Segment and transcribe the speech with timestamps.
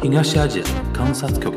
[0.00, 1.56] 東アジア観察局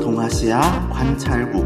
[0.00, 1.64] 동아시아 관찰국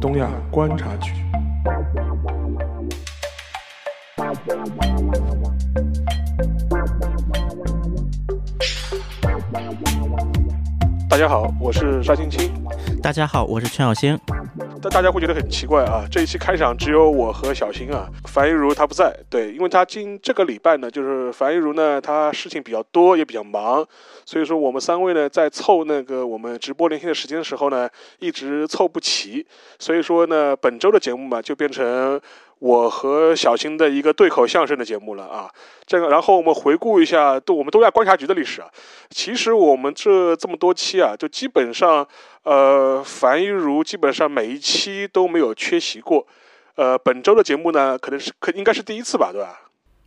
[0.00, 1.12] 东亚观察局。
[11.08, 12.50] 大家好，我是沙青青。
[13.02, 14.18] 大家好，我是全小星。
[14.85, 23.83] 那大家会觉得很奇怪啊，这一期开场只有我和小新啊，樊一茹她不在，对，因为她今这个礼拜呢，就是樊一茹呢，她事情比较多，也比较忙，
[24.27, 29.43] 所以说我们三位呢，在凑那个我们直播连线的时间的时候呢，一直凑不齐，
[29.79, 32.21] 所以说呢，本周的节目嘛，就变成
[32.59, 35.49] 我和小新的一个对口相声的节目了啊。
[35.85, 38.67] 这个，然后我们回顾一下都我们东亚观察局的历史啊，
[39.09, 42.07] 其实我们这这么多期啊，就基本上。
[42.45, 46.27] 呃，樊一茹基本上每一期都没有缺席过，
[46.75, 49.61] 呃，本周的节目呢，可能是可应该是第一次吧，对吧？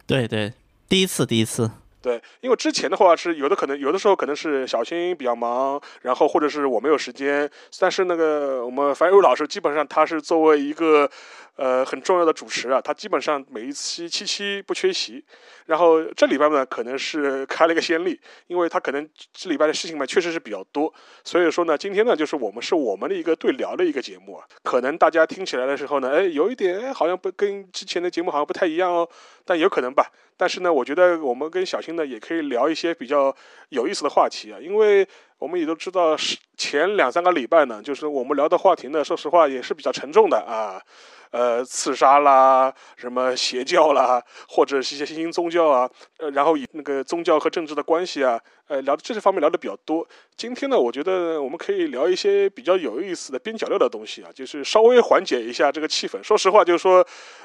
[0.06, 0.52] 对对，
[0.88, 1.68] 第一次，第一次。
[2.00, 11.10] 对，因为之前的话是有的，可能有的时候可能是小新比较忙，然后或者是我没有时间，但是那个我们樊一茹老师基本上他是作为一个。
[11.58, 15.24] 呃，很重要的主持啊，他基本上每一期七期不缺席。
[15.66, 20.92] 然后这礼拜呢，可能是 开了一个先例，因为他可能这礼拜的事情嘛，确实是比较多。
[21.24, 24.46] 所以说呢，今天呢，就是我们是我们的一个对聊的一个节目啊。
[24.62, 29.08] 可能大家听起来的时候呢，哎，有一点好像不跟之前的节目好像不太一样哦，
[29.44, 30.12] 但有可能吧。
[30.36, 33.34] 但是呢，我觉得我们跟小新呢，也可以聊一些比较
[33.70, 35.04] 有意思的话题啊，因为
[35.38, 40.80] 我们也都知道是前两三个礼拜呢，就是我们聊的话题呢，说实话也是比较沉重的啊。
[41.30, 50.06] 呃，刺杀啦，什么邪教啦，或者是一些新兴宗教啊，呃，然后以那个宗教和政治的关系啊，呃，聊这些方面聊的比较多。
[50.36, 56.22] 今天呢，我觉得我们可以聊一些比较有意思的边角料的东西啊，就是稍微缓解一下这个气氛。
[56.22, 57.04] 说实话，就是说，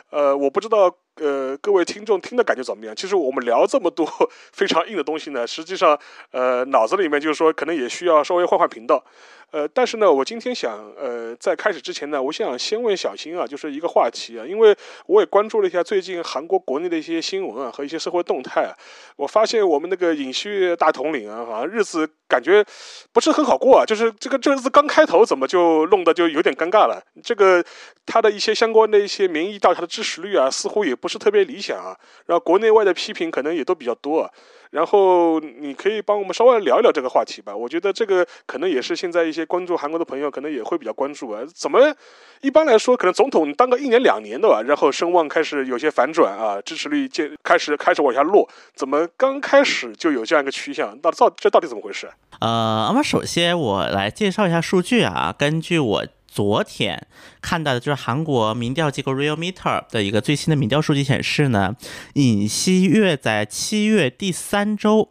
[0.09, 0.93] 呃，我不知道。
[1.17, 2.95] 呃，各位听众听的感觉怎么样？
[2.95, 4.03] 其实我们聊这么多
[4.51, 5.95] 非常硬的东西呢，实际上，
[6.31, 9.05] 呃，脑子里面就是说，可能也需要稍微换换频道。
[9.51, 18.73] 呃，但是呢，我今天想，呃，在开始之前呢，我想先问小新啊，就是一个话题啊，因为我也关注了一下最近韩国国内的一些新闻啊和一些社会动态啊，
[19.15, 20.91] 我发现我们那个尹锡悦大
[21.29, 22.65] 啊，好像日子感觉
[23.11, 26.99] 不是很好过啊，就是这个这日子刚开头，怎么就弄得就有点尴尬了？
[27.23, 27.63] 这个
[28.07, 30.97] 他的一些相关的一些民意调查的支持率啊，似乎也。
[31.03, 31.97] 不是特别理想啊，
[32.27, 34.31] 然后国内外的批评可能也都比较多啊，
[34.73, 37.55] 然后你可以帮我们稍微聊一聊这个话题吧。
[37.55, 41.43] 我觉得这个可能也是现在一些关注韩国的朋友可能也会比较关注啊。
[41.53, 41.95] 怎么
[42.41, 50.97] 一般来说，可能总统当个一年两年的吧，然后声望开始有些反转啊，支持率渐开始开始往下落，怎么刚开始就有这样一个趋向？
[50.97, 52.09] 到到这到底怎么回事？
[52.39, 56.05] 呃，那么首先我来介绍一下数据啊，根据我。
[56.33, 57.05] 昨天
[57.41, 61.75] 看到的就是韩国民调机构 Realmeter 的一个最新的民调数据显示呢，
[62.15, 65.09] 尹锡悦在七月第三周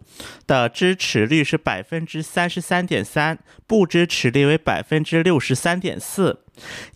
[0.48, 3.38] 的支持率是百分之三十三点三，
[3.68, 6.40] 不支持率为百分之六十三点四。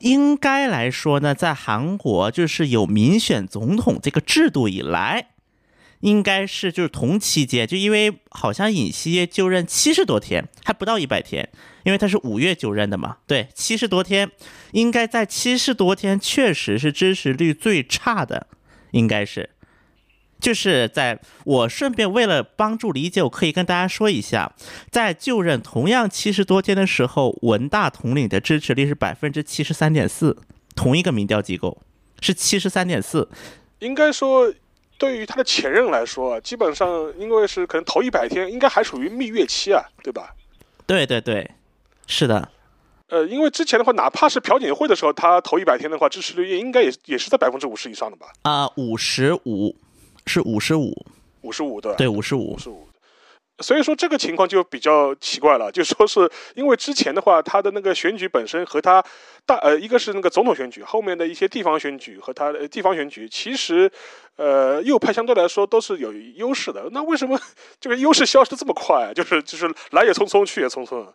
[0.01, 5.29] 应该来说呢，在韩国就是有民选总统这个制度以来。
[6.01, 11.49] 应该是就是同期间，就因为好像尹锡悦就任七十多天，还不到一百天，
[11.85, 13.17] 因为他是五月就任的嘛。
[13.27, 14.31] 对，七十多天，
[14.73, 18.47] 应该在七十多天确实是支持率最差的，
[18.91, 19.51] 应该是。
[20.39, 24.53] 就是在我顺便为了帮助理解，我可以跟大家说一下，
[24.91, 30.37] 在就任同样七十多天的时候，文大统领的支持率是百分之七十三点四，
[30.75, 31.83] 同一个民调机构
[32.21, 33.29] 是七十三点四，
[33.79, 34.53] 应该说。
[34.99, 40.35] 对于他的前任来说，基本上因为是可能头一百天应该还属于蜜月期啊，对吧？
[40.87, 41.51] 对对对，
[42.07, 42.49] 是的。
[43.09, 48.27] 呃，因为之前的话，哪怕是朴槿惠的时候，他头一百天的话，支持率应该也也是在百分之五十以上的吧？
[48.43, 49.77] 啊，五十五，
[50.27, 51.07] 是五十五，
[51.43, 52.86] 五十五对对，五十五，五十五。
[53.61, 59.03] 所以说这个情况就比较奇怪了，就说是因为之前的话，他的那个选举本身和他
[59.47, 63.91] 大呃，一个是那个总统选举，后面的一些地方选举和他的地方选举，其实
[64.37, 66.89] 呃右派相对来说都是有优势的。
[66.93, 67.41] 那为什么
[67.81, 69.13] 这个优势消失这么快？
[69.15, 71.07] 就是就是来也匆匆，去也匆匆。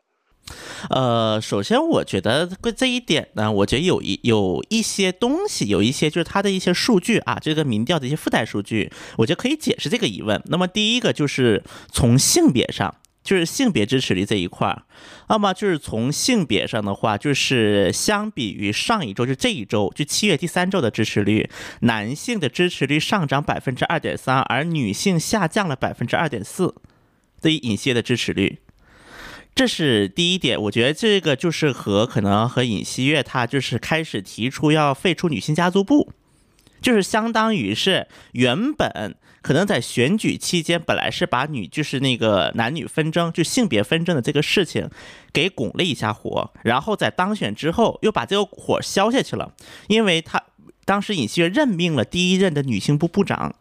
[0.90, 10.42] 呃，首先我觉得这一点呢，我觉得有一有一些东西，有一些就是它的一些数据啊，这个民调的一些附带数据，我觉得可以解释这个疑问。
[10.46, 12.94] 那么第一个就是从性别上，
[13.24, 14.84] 就是性别支持率这一块儿，
[15.30, 21.48] 那么就是从性别上的话，就是相比于上一周，就这一周，就七月第三周的支持率，
[21.82, 26.74] 男性的支持率上涨百分之二点三，而女性下降了百分之二点四，
[27.40, 28.58] 对于尹锡的支持率。
[29.54, 36.12] 这是第一点，我觉得这个就是和可能和尹锡悦他就是开始提出要废除女性家族部，
[36.82, 44.90] 就是相当于是原本可能在选举期间本来是把女就是那个男女纷争就性别纷争的这个事情
[45.34, 49.54] 给拱了一下火，然后在当选之后又把这个火消下去了，
[49.88, 50.42] 因为他
[50.86, 53.54] 当时尹锡悦任命了第一任的女性部部长，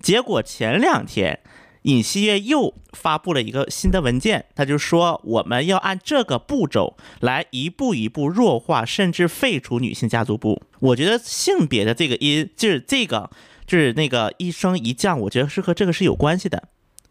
[0.00, 1.40] 结果前两天。
[1.86, 10.60] 尹锡悦又发布了一个新的文件，他就说我们要按这个步骤来一步一步弱化甚至废除女性家族部。
[10.80, 13.30] 我觉得性别的这个音就是这个
[13.66, 16.64] 就是那个一升一降，我觉得是和这个是有关系的。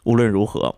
[0.06, 0.76] 无论如何，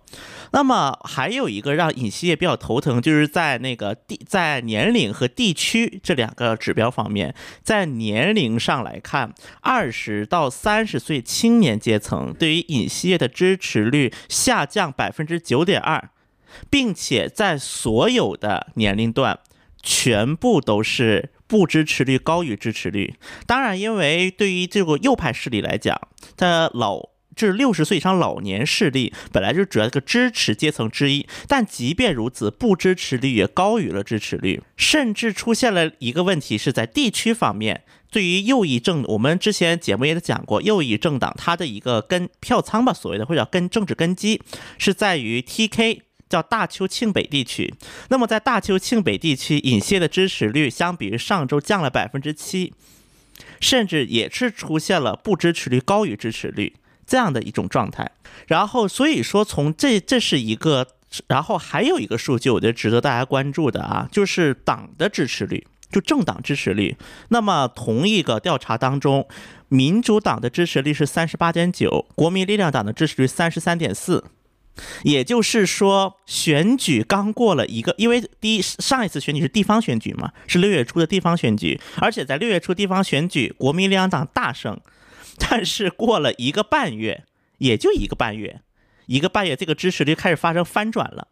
[0.51, 16.09] 那么还有一个让尹锡悦比较头疼，就是在那个地在年龄和地区这两个指标方面，在年龄上来看，二十到三十岁青年阶层对于尹锡悦的支持率下降百分之九点二，
[16.69, 19.39] 并且在所有的年龄段
[19.83, 23.15] 全部都是不支持率高于支持率。
[23.45, 25.99] 当然，因为对于这个右派势力来讲，
[26.37, 27.16] 他老。
[27.37, 44.41] 至六十岁以上老年势力本来就主要一个支持阶层之一，但即便如此，不支持率也高于了支持率，甚至出现了一个问题，是在地区方面，对于右翼政，我们之前节目也讲过，右翼政党它的一个根票仓吧，所谓的或者叫根政治根基
[44.79, 47.73] 是在于 TK 叫大邱庆北地区。
[48.09, 52.73] 那么在大邱庆北地区，尹锡的支持率相比于上周降了百分之七，
[53.61, 56.73] 甚至也是出现了不支持率高于支持率。
[57.07, 58.11] 这样的一种状态，
[58.47, 60.85] 然后所以说从这这是一个，
[61.27, 66.97] 然后还有一个数据，我觉得值得大家关注的啊，就是党的支持率，就政党支持率。
[67.29, 69.25] 那么同一个调查当中，
[69.69, 74.25] 民主党的支持率是三十八点九，国民力量党的支持率三十三点四。
[75.01, 84.79] 也就是说，选举刚过了一个，因为第一上一次选举是地方选举嘛，是六月初的地方选举，而且在六月初地方选举，国民力量党大胜。
[85.37, 87.25] 但是过了一个半月，
[87.59, 88.61] 也就一个半月，
[89.05, 91.27] 一个半月，这个支持率开始发生翻转了，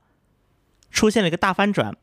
[0.91, 1.95] 出现了一个大翻转。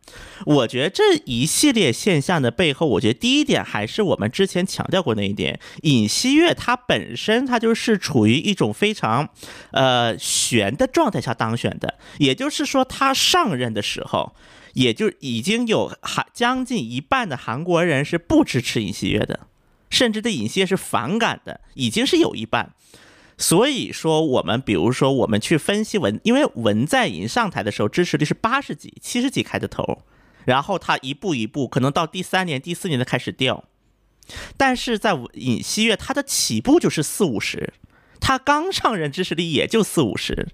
[0.44, 9.31] 我觉得这一系列现象的背后，我觉得第一点还是我们之前强调过那一点：尹锡悦他本身他就是处于一种非常
[9.70, 14.34] 呃悬的状态下当选的，也就是说他上任的时候，
[14.75, 19.46] 也就已经有韩将近一半的韩国人是不支持尹锡悦的。
[19.93, 22.75] 甚至对尹锡悦是反感的，已经是有一半。
[23.37, 30.03] 所以说，我们比如说，我们去分析文，因为文在寅上台的时候支持率是八十几、七十几开的头，
[30.47, 33.65] 然后他一步一步，可能到第三年、第四年才开始掉。
[34.56, 37.75] 但是在尹锡悦，他的起步就是四五十，
[38.19, 40.49] 他刚上任支持率也就四五十。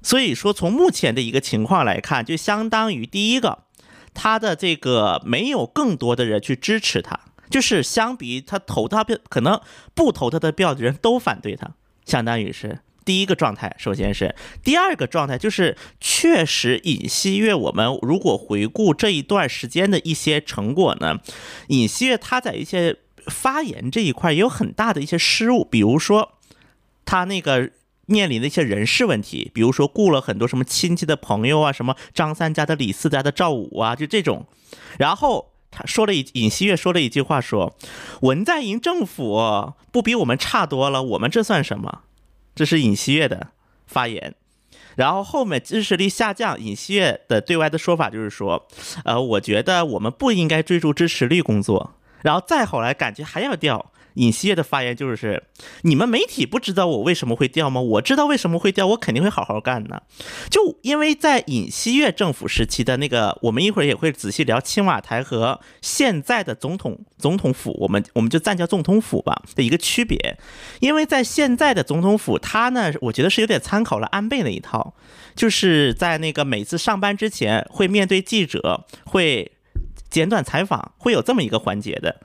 [0.00, 3.64] 所以说，从目前的一个情况来看，就相当于第一个，
[4.14, 7.20] 他的这个没有更多的人去支持他。
[7.50, 9.60] 就是相比他投他票，可能
[9.92, 11.72] 不投他的票的人都反对他，
[12.06, 13.74] 相当于是第一个状态。
[13.76, 21.18] 首先是第二个状态，就是确实尹锡悦，我们如果回顾这一段时间的一些成果呢，
[21.66, 26.38] 尹锡悦他在一些发言这一块也有很大的一些失误，比如说
[27.04, 27.72] 他那个
[28.06, 34.46] 面临的一些人事问题，比如说雇了很多什么亲戚的朋友啊，什么张三家的、李四家的、赵五啊，就这种，
[34.98, 35.49] 然后。
[35.70, 37.76] 他说了一尹锡悦说了一句话，说
[38.22, 42.00] 文在寅政府不比我们差多了，我们这算什么？
[42.54, 43.48] 这是尹锡悦的
[43.86, 44.34] 发言。
[44.96, 48.66] 然后后面支持率下降，尹锡悦的对外的说法就是说，
[49.04, 51.94] 呃，我觉得我们不应该追逐支持率工作。
[52.22, 53.92] 然后再后来感觉还要掉。
[54.14, 55.42] 尹锡悦的发言就是：
[55.82, 57.80] 你们媒体不知道我为什么会掉吗？
[57.80, 60.02] 我知道为什么会掉，我肯定会好好干呢。
[60.50, 70.38] 就因为在尹锡悦政府时期的那个，我们一会儿也会仔细聊青瓦台和现在的总统总统府，我们我们就暂叫总统府吧的一个区别。
[70.80, 74.94] 因为在现在的总统府，他呢，我觉得是有点参考了安倍那一套，
[75.34, 79.52] 就是在那个每次上班之前会面对记者，会
[80.08, 82.20] 简短采访，会有这么一个环节的。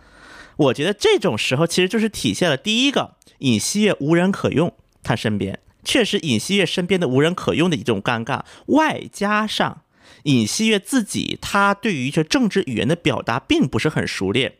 [0.57, 5.59] 我觉得这种时候其实就是体现了第一个尹锡悦无人可用，他身边。
[5.83, 9.83] 确实尹锡悦身边的无人可用的一种尴尬，外加上
[10.23, 14.55] 尹锡悦自己他对于这政治语言的表达并不是很熟练，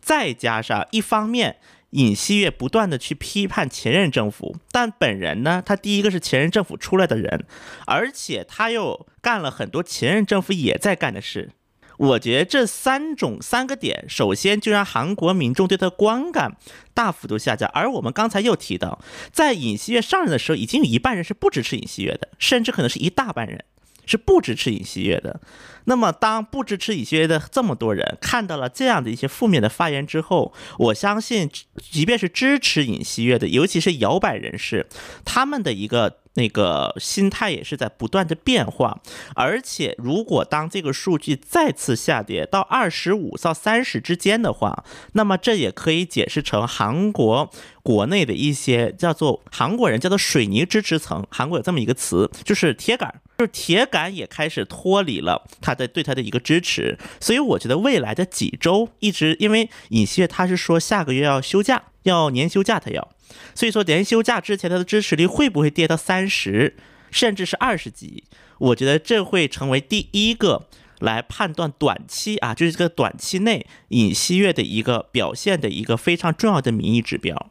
[0.00, 1.56] 再加上一方面
[1.90, 7.46] 尹锡悦不断的去批判前任政府，但本人呢，他第一个是前任政府出来的人，
[7.86, 11.52] 而且他又干了很多前任政府也在干的事。
[11.98, 16.56] 我觉得这三种三个点，首先就让韩国民众对他观感
[16.92, 17.70] 大幅度下降。
[17.72, 18.98] 而我们刚才又提到，
[19.32, 23.64] 在尹锡悦上任的时候，已经有一半人是不支持尹锡悦的，甚至可能是一大半人。
[24.06, 25.40] 是不支持尹锡悦的。
[25.84, 31.50] 那么，当不支持尹锡悦的这么多人看到了这样的一些负面的发言之后，我相信，
[31.90, 34.86] 即便是支持尹锡悦的，尤其是摇摆人士，
[35.24, 36.18] 他们的一个。
[36.38, 39.00] 那个心态也是在不断的变化，
[39.34, 44.84] 而且如果当这个数据再次下跌到二十五到三十之间的话，
[45.14, 47.50] 那么这也可以解释成韩国
[47.82, 63.08] 国内的一些叫做韩国人叫做水泥支持层，韩国有这么一个词，就是铁杆儿，就是铁杆也开始脱离了他的对他的一个支持，所以我觉得未来的几周一直因为尹锡悦他是说下个月要休假，要年休假，他要。
[63.54, 66.76] 所以说，连休假之前，他的支持率会不会跌到三十，
[67.10, 68.24] 甚至是二十几？
[68.58, 70.68] 我觉得这会成为第一个
[71.00, 77.50] 来判断短期啊，就是这个短期内尹锡悦的一个表现的一个非常重要的民意指标。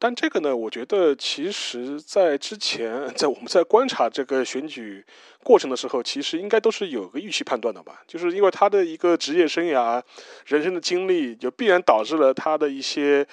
[0.00, 5.04] 但这个呢，我觉得其实在之前，在我们在观察这个选举
[5.44, 8.02] 过程的时候，其实应该都是有个预期判断的吧？
[8.08, 10.02] 就是因为他的一个职业生涯、
[10.46, 13.24] 人生的经历，就必然导致了他的一些。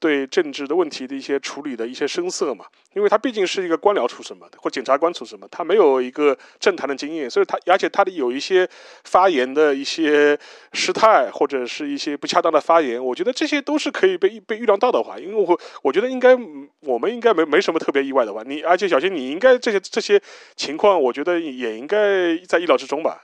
[0.00, 8.68] 对政治的问题的一些处理的一些声色嘛，因为他毕竟是一个官僚出身嘛，或检察官出身嘛，他没有一个政坛的经验，所以他而且他的有一些
[9.04, 10.38] 发言的一些
[10.72, 16.36] 失态或者是一些不恰当的发言，我觉得这些都是可以被被预料到的话，因为我我觉得应该
[16.80, 20.20] 我们应该没没什么特别意外的吧，你而且小新你应该这些这些
[20.56, 23.22] 情况，我觉得也应该在意料之中吧。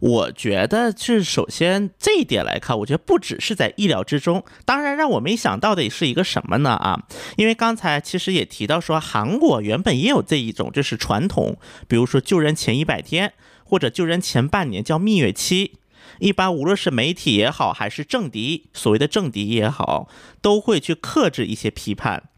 [0.00, 4.42] 我觉得就是首先这一点来看，我觉得不只是在意料之中。
[4.64, 6.70] 当然，让我没想到的是一个什么呢？
[6.70, 13.34] 啊，因为刚才其实也提到说，韩国原本也有这一种就是传统，比如说救人前一百天
[13.64, 15.72] 或者救人前半年叫蜜月期，
[16.20, 20.08] 一般无论是媒体也好，还是政敌所谓的政敌也好，
[20.40, 22.30] 都会去克制一些批判。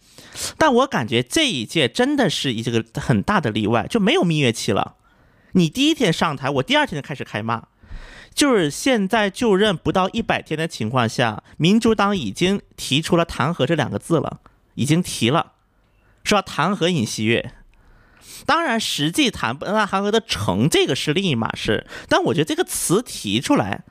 [0.58, 4.96] 但我感觉这一届真的是一这个很大的例外，就没有蜜月期了。
[5.52, 7.64] 你第一天上台，我第二天就开始开骂，
[8.34, 14.40] 就是现在就任不到一百天的情况下，民主党已经提出了弹劾这两个字了，
[14.74, 15.52] 已经提了，
[16.24, 16.42] 是吧？
[16.42, 17.52] 弹劾尹锡悦，
[18.46, 21.86] 当然实际弹不那弹劾的成，这个是另一码事。
[22.08, 23.82] 但我觉得这个词提出来，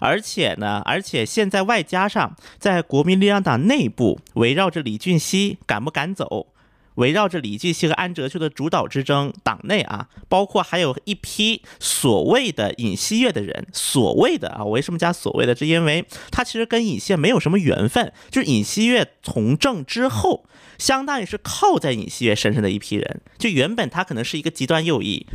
[0.00, 6.48] 而且呢，而且现在外加上在国民力量党内部围绕着李俊熙敢不敢走。
[6.96, 15.54] 围绕着李继熙和安哲秀的主导之争，党内啊，包括还有一批所谓的尹锡悦的人，所谓的啊，我为什么加所谓的？
[15.54, 20.44] 是因为他其实跟尹锡没有什么缘分，就是尹锡悦从政之后，
[20.78, 25.26] 相当于是靠在尹锡悦身上的一批人，就原本他可能是一个极端右翼，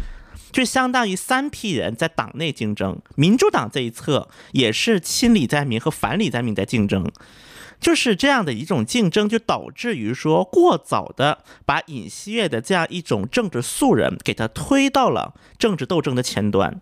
[0.51, 7.11] 就相当于三批人在党内竞争，民主党这一侧也是亲李在明和反李在明在竞争。
[7.81, 16.79] 就是这样的一种竞争，就导致于说过早的把尹锡悦的这样一种政治素人给他推到了政治斗争的前端。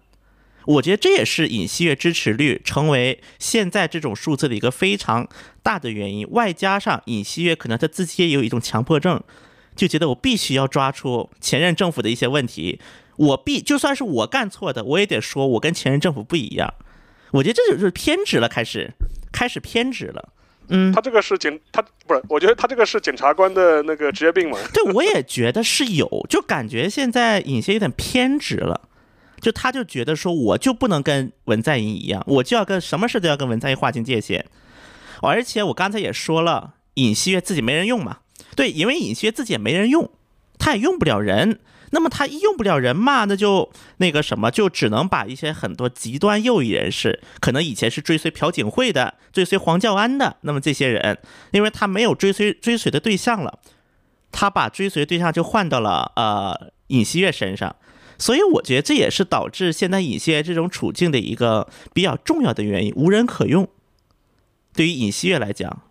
[0.65, 5.27] 我觉得这也是尹锡悦支持率成为现在这种数字的一个非常
[5.63, 6.29] 大的原因。
[6.31, 9.23] 外加上尹锡悦可能他自己也有一种强迫症，
[9.75, 12.79] 就觉得我必须要抓出前任政府的一些问题，
[13.15, 16.73] 我必就算是我干错的，我也得说我跟前任政府不一样。
[17.31, 18.91] 我觉得这就是偏执了，开始
[19.31, 20.33] 开始偏执了。
[20.69, 24.57] 嗯，他这个是检，他不是，我觉得他这个是检察官的那个职业病嘛。
[24.73, 28.81] 对，我也觉得是有，就感觉现在尹锡有点偏执了，
[29.41, 34.45] 就他就觉得说，我就不能跟文在寅一样，我就要跟什么事都要跟文在寅划清界限。
[35.21, 38.19] 而且我刚才也说了，尹锡悦自己没人用嘛，
[38.55, 40.09] 对，因为尹锡悦自己也没人用，
[40.57, 41.59] 他也用不了人。
[41.91, 51.17] 那么他用不了人嘛，那就那个什么，就只能把一些很多极端右翼人士，可能以前是追随朴槿惠的、追随黄教安的，那么这些人，
[51.51, 53.59] 因为他没有追随追随的对象了，
[54.31, 57.75] 他把追随对象就换到了呃尹锡悦身上，
[58.17, 63.67] 所以我觉得这也是导致现在尹锡悦这种处境的一个比较重要的原因，无人可用。
[64.73, 65.81] 对于尹锡悦来讲。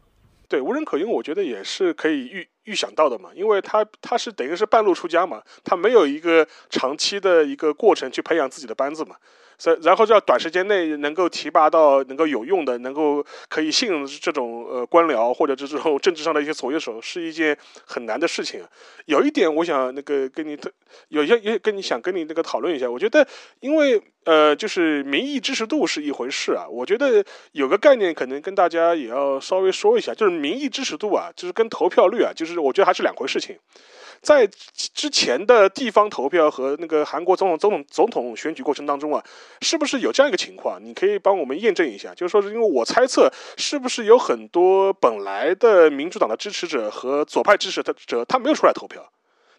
[0.49, 9.17] 对无人可用，我觉得也是可以预预想到的嘛，因为他他是等于是半路出家嘛，他没有一个长期的一个过程去培养自己的班子嘛。
[9.59, 18.65] 所以，然后就要短时间内能够提拔到能够有用的、能够可以信任的这种呃官僚或者这种 政治上的一些左右手，是一件很难的事情。
[19.07, 20.57] 有一点，我想那个跟你
[21.09, 22.89] 有些也跟你想跟你那个讨论一下。
[22.89, 23.27] 我觉得，
[23.61, 26.67] 因为呃，就是民意支持度是一回事啊。
[26.69, 33.59] 我觉得有个概念可能跟大家也要稍微说一下，就是民意支持度啊，就是跟投票率啊，就是我觉得还是两回事情。
[34.21, 39.25] 在之前的地方投票和那个韩国总统总统总统选举过程当中啊，
[39.63, 40.79] 是不是有这样一个情况？
[40.83, 42.15] 你可以帮我们验证一下。
[42.15, 49.09] 就是说，是因为我猜测，是不是有很多本来的民主党的支持者和左派支持者，他没有出来投票，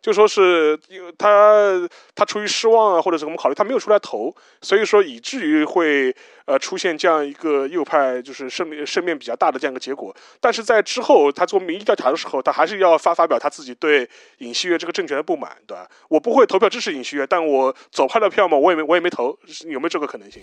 [0.01, 0.79] 就说是
[1.17, 6.15] 他他出于失望啊，或者是我们考虑他没有出来投，所以说以至于会
[6.45, 10.15] 呃出现这样一个右派就是胜胜面比较大的这样一个结果。
[10.39, 15.87] 但是在之后他做民意调查的时候，他还是要发发表他自己对尹锡悦这个政权的不满，对吧？
[16.07, 19.37] 我不会投票支持尹锡悦，但我左派的票嘛，我也没我也没投，
[19.67, 20.41] 有没有这个可能性？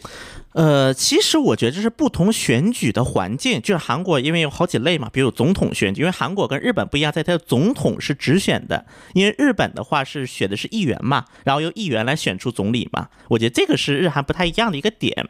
[0.53, 8.85] 呃，其实我觉得这是不同选举的环境，就是韩国因为有好几类嘛，比如总统选举，因为韩国跟日本不一样，在它的总统是直选的，
[9.15, 15.29] 因为日日本的话是选的是议员嘛，然后由议员来选出总理嘛，我觉得这个是日韩不太一样的一个点。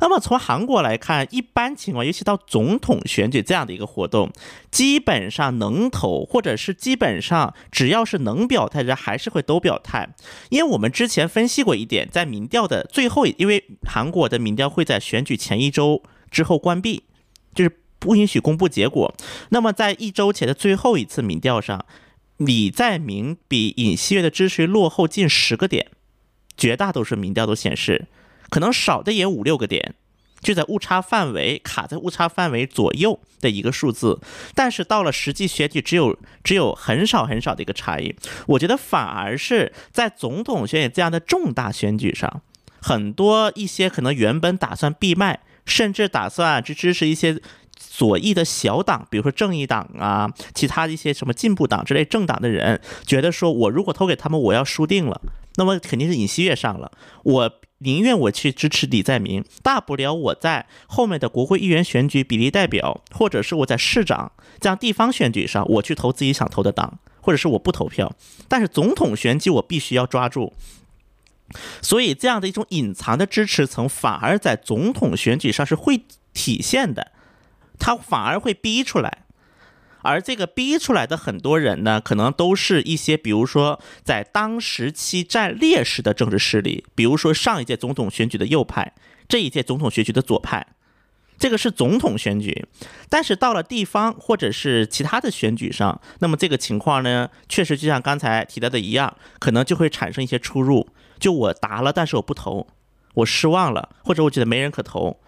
[0.00, 4.32] 那么从韩国来看，一般情况，尤其到总统选举这样的一个活动，
[4.70, 10.08] 基本上能投或者是基本上只要是能表态的，还是会都表态。
[10.48, 17.02] 因为我们之前分析过一点，在民调的最后，因为韩国的民调会在选举前一周之后关闭，
[17.54, 19.14] 就是不允许公布结果。
[19.50, 21.84] 那么在一周前的最后一次民调上，
[22.38, 25.90] 李在明比尹锡悦的支持率落后近十个点，
[26.56, 28.06] 绝大多数民调都显示，
[28.48, 29.96] 可能少的也五六个点，
[30.40, 34.20] 就在误差范围卡在误差范围左右的一个数字。
[34.54, 38.14] 但是到了实际选举，只有只有很少很少的一个差异。
[38.46, 42.42] 我觉得反而是在总统选举这样的重大选举上，
[42.80, 47.40] 很多一些可能原本打算闭麦，甚至打算去支持一些。
[47.78, 55.20] 左翼的小党，比如说正义党啊，其他的一些什么进步党之类政党的人，觉得说我如果投给他们，我要输定了，
[55.56, 56.92] 那么肯定是尹锡悦上了。
[57.22, 68.12] 我宁愿我去支持李在明，大不了我在后面的国会议员选举比例代表，或者是我在市长这样地方选举上，我去投自己想投的党，或者是我不投票。
[68.48, 70.52] 但是总统选举我必须要抓住，
[71.80, 76.02] 所以这样的一种隐藏的支持层，反而在总统选举上是会
[76.34, 77.12] 体现的。
[77.78, 79.24] 他反而会逼出来，
[80.02, 88.94] 而这个逼出来的很多人呢，可能都是一些，比如说在当时期占劣势的政治势力，比如说上一届总统选举的右派，
[89.28, 90.66] 这一届总统选举的左派，
[91.38, 92.66] 这个是总统选举。
[93.08, 100.88] 但是到了地方或者是其他的选举上，那么这个情况呢，确实就像刚才提到的一样，可能就会产生一些出入。
[101.18, 102.66] 就我答了，但是我不投，
[103.14, 105.20] 我失望了，或者我觉得没人可投。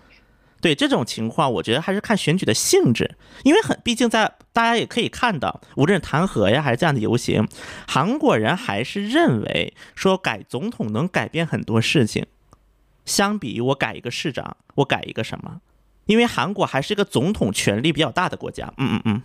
[0.61, 7.49] 对这种情况，我觉得还是看选举的性质，因为很毕竟在大家也可以看到，无论弹劾呀还是这样的游行，
[7.89, 12.27] 韩国人还是认为说改总统能改变很多事情，
[13.05, 15.61] 相比于我改一个市长，我改一个什么？
[16.07, 18.73] 因为韩国还是一个总统权力比较大的国家。
[18.77, 19.23] 嗯嗯嗯，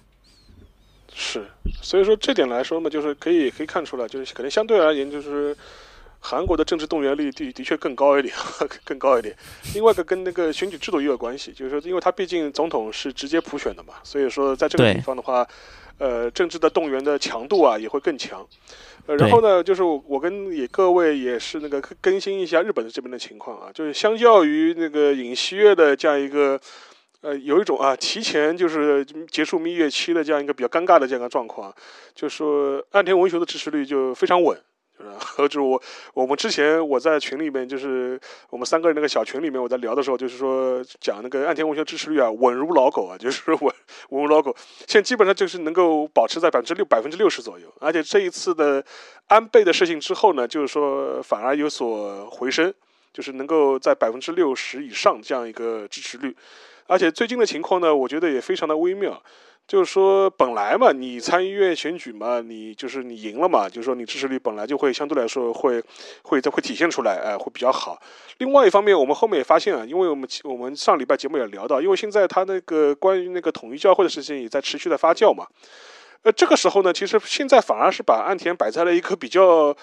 [1.14, 1.46] 是，
[1.82, 5.56] 所以说这点来说嘛，就是可以可以看出来，就是可能相对而言就是。
[6.26, 8.34] 韩国的政治动员力的的确更高一点，
[8.84, 9.36] 更高一点。
[9.76, 15.48] 另外一个跟那个选举制度也有关系，就是说，因为他毕竟总统是直接普选的嘛，所以说在这个地方的话，
[16.00, 18.44] 呃，政治的动员的强度啊也会更强。
[19.06, 26.60] 呃，然后呢，就是我跟也各位也是那个更新一下日本的这边的情况啊，就是相较于那个尹锡悦的这样一个，
[27.22, 31.72] 呃，有一种啊提前就是结束蜜月期的这样一个比较尴尬的这样一个状况，
[32.16, 34.60] 就说岸田文雄的支持率就非常稳。
[35.38, 35.82] 就是 我，
[36.14, 43.60] 我们之前我在群里面，就是我们三个人那个小群里面，我在聊的时候，就是说讲那个岸田文雄支持率啊，稳如老狗啊， 就是稳
[44.10, 44.56] 稳如老狗。
[44.88, 48.84] 现在基本上就是能够保持在百分之六百分之六十左右，而且这一次的
[49.28, 52.74] 安倍的事情之后呢，就是说反而有所回升，
[53.14, 56.36] 就是能够在百分之六十以上这样一个支持率。
[56.88, 59.22] 而且最近的情况呢，我觉得也非常的微妙。
[59.68, 65.84] 就是说，本来嘛，你参议院选举嘛，你就是你赢了嘛，就是说你支持率本来就会相对来说会
[66.22, 68.00] 会会体现出来，哎，会比较好。
[68.38, 75.48] 另外一方面，我们后面也发现啊，因为我们我们上礼拜节目也聊到，因为现在他那个关于那个统一教会的事情也在持续的发酵嘛。
[76.22, 79.76] 呃，这个时候呢，其实现在反而是把岸田摆在了一个比较，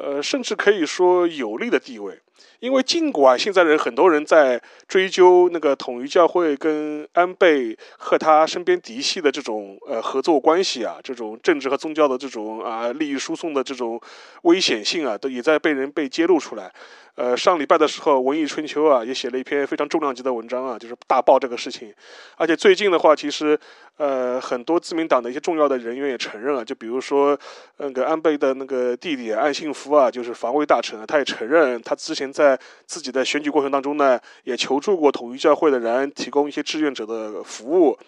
[0.00, 2.18] 呃，甚至可以说有利的地位。
[2.60, 14.00] 因为尽管现在人很多人在追究那个统一教会跟安倍和他身边嫡系的这种呃合作关系啊，这种政治和宗教的这种啊利益输送的这种
[14.42, 16.72] 危险性啊，都也在被人被揭露出来。
[17.18, 21.92] 呃，上礼拜的时候，《文艺春秋》啊也写了一篇非常重量级的文章啊，就是大爆这个事情。
[22.36, 23.58] 而且最近的话，其实
[23.96, 27.36] 呃很多自民党的一些重要的人员也承认啊，就比如说
[27.78, 37.98] 那个安倍的那个弟弟岸信夫啊，就是防卫大臣啊，他也承认他之前在自己的选举过程当中呢，也求助过统一教会的人，提供一些志愿者的服务。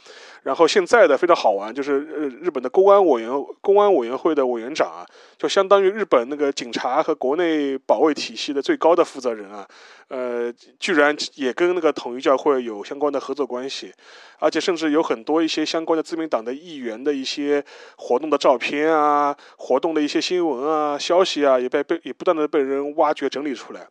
[0.42, 9.68] 然后现在的非常好玩，就是呃日本的公安委员公安委员会的委员长啊，就相当于日本那个警察和国内保卫体系的最高的负责人啊，
[10.08, 13.92] 呃，居然也跟那个统一教会有相关的合作关系，
[14.38, 17.62] 而且甚至有很多一些相关的自民党的议员的一些
[17.96, 23.86] 活动的照片啊，活动的一些新闻啊、消息啊，也被被也不断的被人挖掘整理出来。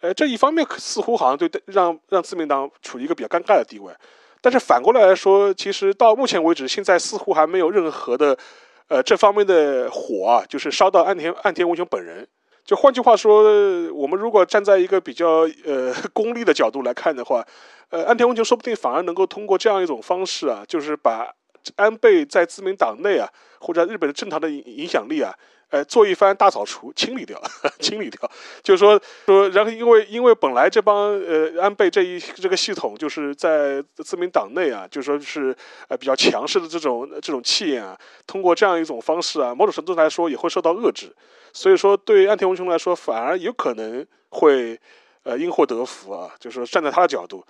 [0.00, 3.92] 呃，这一方面似乎好像对让让自民党处于一个比较尴尬的地位。
[4.40, 8.36] 但是反过来说，其实到目前为止，现在似乎还没有任何的，
[8.88, 12.26] 呃，这方面的火啊，就是烧到岸田岸田文雄本人。
[12.64, 13.44] 就换句话说，
[13.94, 17.42] 我们如果站在一个比较呃功利的角度来看的话，
[17.88, 21.32] 呃，岸田文雄说不定反而能够通过这样一种方式啊，就是把
[21.76, 23.28] 安倍在自民党内啊，
[23.60, 25.32] 或者日本的政坛的影影响力啊。
[25.70, 27.38] 呃，做一番大扫除， 清理掉，
[27.78, 28.18] 清理掉，
[28.62, 35.54] 就是说说，然后因为因为本来这帮呃安倍这一这个系统就是在自民党内啊，就说是
[35.88, 37.94] 呃比较强势的这种这种气焰啊，
[38.26, 41.14] 通过这样一种方式啊，某种程度来说也会受到遏制，
[41.52, 44.80] 所以说对岸田文雄来说，反而有可能会
[45.28, 47.44] 呃因祸得福啊，就是说站在他的角度。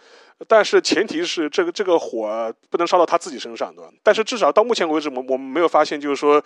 [0.47, 3.91] 但是前提是这个这个火不能烧到他自己身上，对吧？
[4.03, 6.43] 但是至少到目前为止，我我们没有发现，就是说，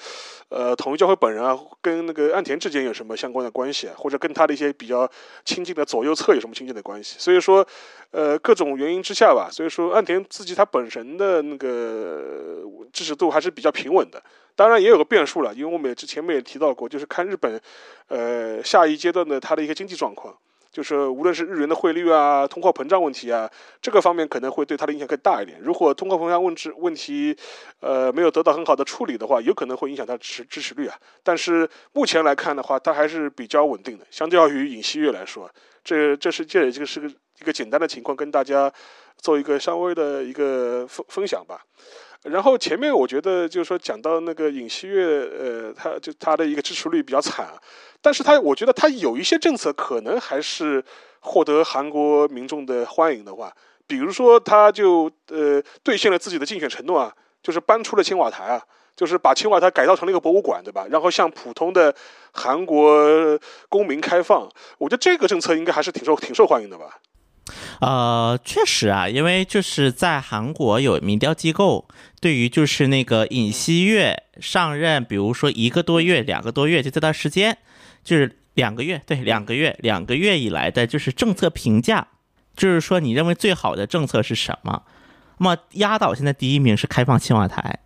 [0.49, 5.07] 呃，统一教会本人啊，跟那个岸田之间有什么相关的关系，或者跟他的一些比较
[5.45, 7.17] 亲近的左右侧有什么亲近的关系？
[7.19, 7.67] 所以说，
[8.13, 14.23] 呃，各种原因之下吧，所以说岸田自己他本身的那个支持度还是比较平稳的。
[14.57, 17.61] 当然也有个变数了，因为我们之前面也提到过，就是看日本，
[18.09, 20.35] 呃，下一阶段的它的一个经济状况。
[20.73, 23.49] 就是无论是日元的汇率啊、通货膨胀问题啊，
[23.83, 25.61] 这个方面可能会对它的影响更大一点。
[25.61, 27.37] 如果通货膨胀问题问题，
[27.81, 30.97] 呃，没有得到很好的处理的话，有可能会影响它支支持率啊。
[31.23, 35.49] 但是目前来看的话，它还是比较稳定的，相较于尹锡悦来说，
[35.85, 37.09] 这这是这这个是个
[37.41, 38.73] 一个简单的情况，跟大家
[39.19, 41.61] 做一个稍微的一个分分享吧。
[42.23, 47.49] 然后前面我觉得就是说讲到那个尹锡悦，呃，他就他的一个支持率比较惨，
[48.03, 50.85] 但是他我觉得他有一些政策可能还是
[51.21, 53.51] 获得韩国民众的欢迎的话，
[53.87, 58.63] 比如说他就呃兑现了自己的竞选承诺啊，就是搬出了青瓦台啊，
[58.97, 60.85] 就是把青瓦台改造成了一个博物馆，对吧？
[60.91, 61.95] 然后向普通的
[62.33, 63.39] 韩国
[63.69, 66.99] 公民开放，我觉得这个政策应该还是挺受挺受欢迎的吧。
[67.81, 71.87] 呃，确实啊，因为就是在韩国有民调机构
[72.21, 77.59] 对于就是那个尹锡悦上任，比如说一个多月、两个多月，就这段时间，
[78.05, 82.09] 就是两个月，对，两个月，两个月以来的就是政策评价，
[82.57, 84.83] 就是说你认为最好的政策是什么？
[85.39, 87.81] 那么压倒性的第一名是开放青瓦台。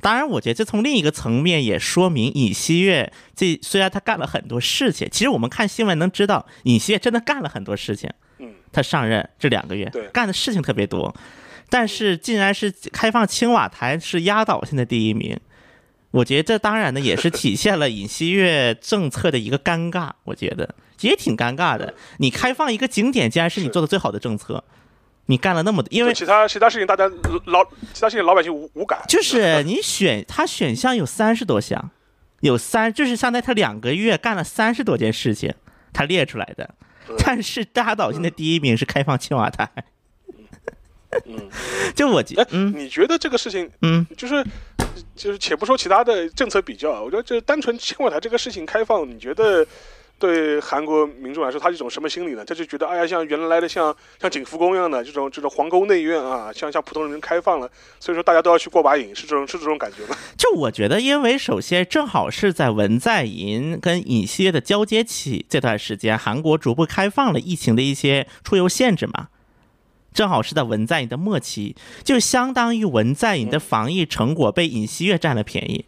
[0.00, 8.10] 当然，我觉得这从另一个层面也说明尹锡悦这虽然他干了很多事情，其实我们看新闻能知道尹锡悦真的干了很多事情。
[8.72, 11.14] 他上任这两个月干的事情特别多，
[11.68, 15.38] 但是竟然是开放青瓦台是压倒性的第一名，
[16.12, 21.94] 我觉得这当然呢也是体现了尹锡悦政策的一个尴尬，我觉得也挺尴尬的。
[22.18, 24.64] 你开放一个景点，竟然是你做的最好的政策，
[25.26, 27.08] 你干了那么多，因为其他其他事情大家
[27.46, 29.00] 老其他事情老百姓无无感。
[29.08, 31.90] 就是你选他选项有三十多项，
[32.40, 35.54] 有三就是相当于他两个月干了三十多件事情，
[35.92, 36.74] 他列出来的。
[37.18, 39.68] 但是压倒性的第一名是开放青瓦台。
[41.26, 41.48] 嗯，
[41.94, 44.44] 就我觉，嗯，你觉得这个事情，嗯，就是
[45.14, 49.66] 就是，且不说其他的政策比较，我觉得就单纯青瓦台这个事情开放，你觉得？
[50.20, 52.44] 对韩国民众来说，他是一种什么心理呢？
[52.44, 57.66] 他就觉得，哎呀，像原来的像像景福宫一样的这种这种皇宫内院啊，像像普通人开放了，
[57.98, 60.16] 所以说大家都要去过把瘾，是这种是这种感觉吗？
[60.36, 69.28] 就我觉得，因为首先正好是在文在寅跟尹锡悦的交接期这段时间，韩国逐步开放了疫情的一些出游限制嘛，
[70.12, 75.86] 正好是在文在寅的末期，就相当于文在寅的防疫成果被尹锡悦占了便宜。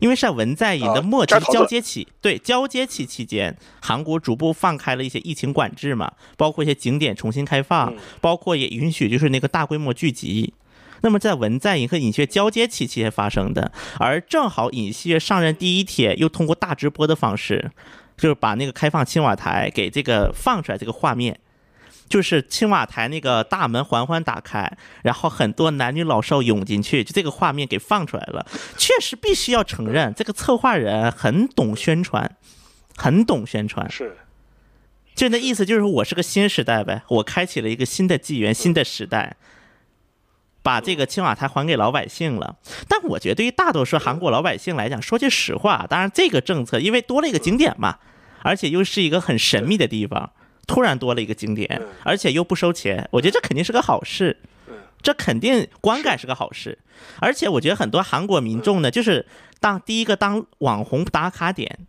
[0.00, 10.52] 因为是在文在寅的末期交接期，对交接期期间，韩国逐步放开了一些疫情管制嘛，包括一些景点重新开放，包括也允许就是那个大规模聚集。
[11.00, 17.70] 那么在文在寅和尹锡悦交接期期间发生的，而正好尹锡悦上任第一天又通过大直播的方式，
[18.16, 21.38] 就是把那个开放青瓦台给这个放出来这个画面。
[22.08, 24.70] 就是青瓦台那个大门缓缓打开，
[25.02, 28.46] 然后很多男女老少涌进去，就这个画面给放出来了。
[28.76, 32.36] 确实必须要承认，这个策划人很懂宣传，
[32.96, 33.90] 很懂宣传。
[33.90, 34.18] 是，
[35.14, 39.36] 就那意思，就是我是个新时代呗，我开启了一个新的纪元、新的时代，
[40.62, 42.56] 把这个青瓦台还给老百姓了。
[42.86, 47.98] 但我觉得，对于大多数韩国老百姓来讲，说句实话，当然这个政策因为多了一个景点嘛，
[48.42, 50.32] 而且又是一个很神秘的地方。
[50.66, 54.36] 突然多了一个景点，而且又不收钱，我觉得这肯定是个好事。
[55.02, 56.78] 这肯定观感是个好事。
[57.20, 59.26] 而且我觉得很多韩国民众呢，就是
[59.60, 61.86] 当第一个当网红打卡点，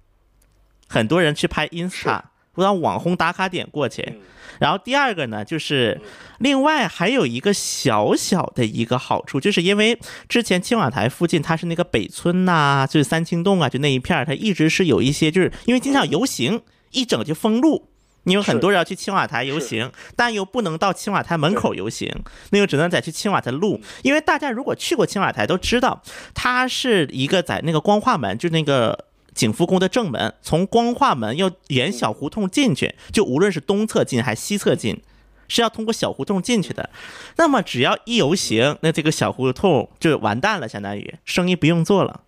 [0.89, 4.19] 很多人去拍 ins，不当网红打卡点过去。
[4.59, 6.01] 然后第二个呢，就是
[6.39, 16.61] 另外还有一个小小的一个好处，就是因为之前青瓦台附近它是那个北村呐，就是三清洞啊，就那一片儿，它一直是有一些，就是因为经常游行，
[16.91, 17.89] 一整就封路。
[18.25, 22.13] 因为很多人要去青瓦台游行，但又不能到青瓦台门口游行，
[22.49, 23.81] 那就只能在去青瓦台路。
[24.03, 26.01] 因为大家如果去过青瓦台都知道，
[26.33, 35.01] 它是一个在那个光化门，就是那个景福宫的正门，从光化门要沿小胡同进去，就无论是东侧进还是西侧进，
[35.47, 36.89] 是要通过小胡同进去的。
[37.37, 42.21] 那么只要一游行，那这个小胡同就完蛋了，相当于生意不用做了。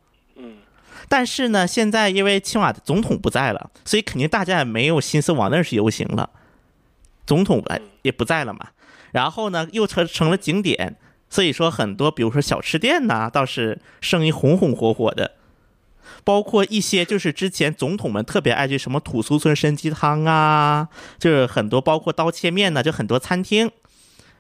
[1.10, 6.30] 但是呢，现在因为青瓦总统不在了，所以肯定大家也没有心思往那儿去游行了。
[7.26, 8.68] 总统哎也不在了嘛，
[9.12, 10.98] 然后呢又成成了景点，
[11.30, 15.34] 所以说很多比如说小吃店呐，倒是生意红红火火的。
[16.24, 20.90] 包括一些就是之前总统们特别爱去什么土苏村参鸡汤啊，
[21.20, 23.72] 就是很多包括刀切面呢，就很多餐厅。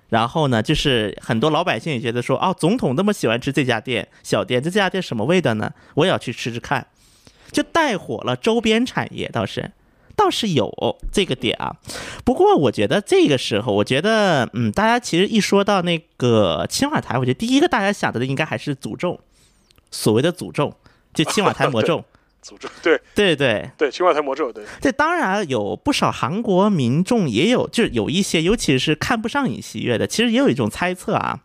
[0.09, 5.71] 然后呢，就是很多老百姓也觉得说，哦，总统那么喜欢吃这家店小店，这家店什么味道呢？
[5.95, 6.87] 我也要去吃吃看，
[7.51, 9.71] 就带火了周边产业，倒是
[10.15, 10.71] 倒是有
[11.11, 11.75] 这个点啊。
[12.23, 19.19] 不过我觉得这个时候，我觉得，嗯，大家其实一说到那个青瓦台，我觉得第一个大家想到的应该还是诅咒，
[19.91, 20.73] 所谓的诅咒，
[21.13, 22.03] 就青瓦台魔咒。
[22.47, 24.63] 诅咒对对对对，青瓦台魔咒对。
[24.79, 31.39] 这当然有不少韩国民众也有，就是有一些，尤其是看不上尹锡悦的，其实也有一种猜测啊，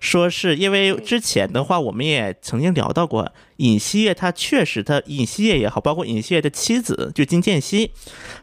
[0.00, 7.90] 说是因为之前的话，我们也曾经聊到过，尹锡悦他确实他尹锡悦也好，包括尹锡悦的妻子就金建熙，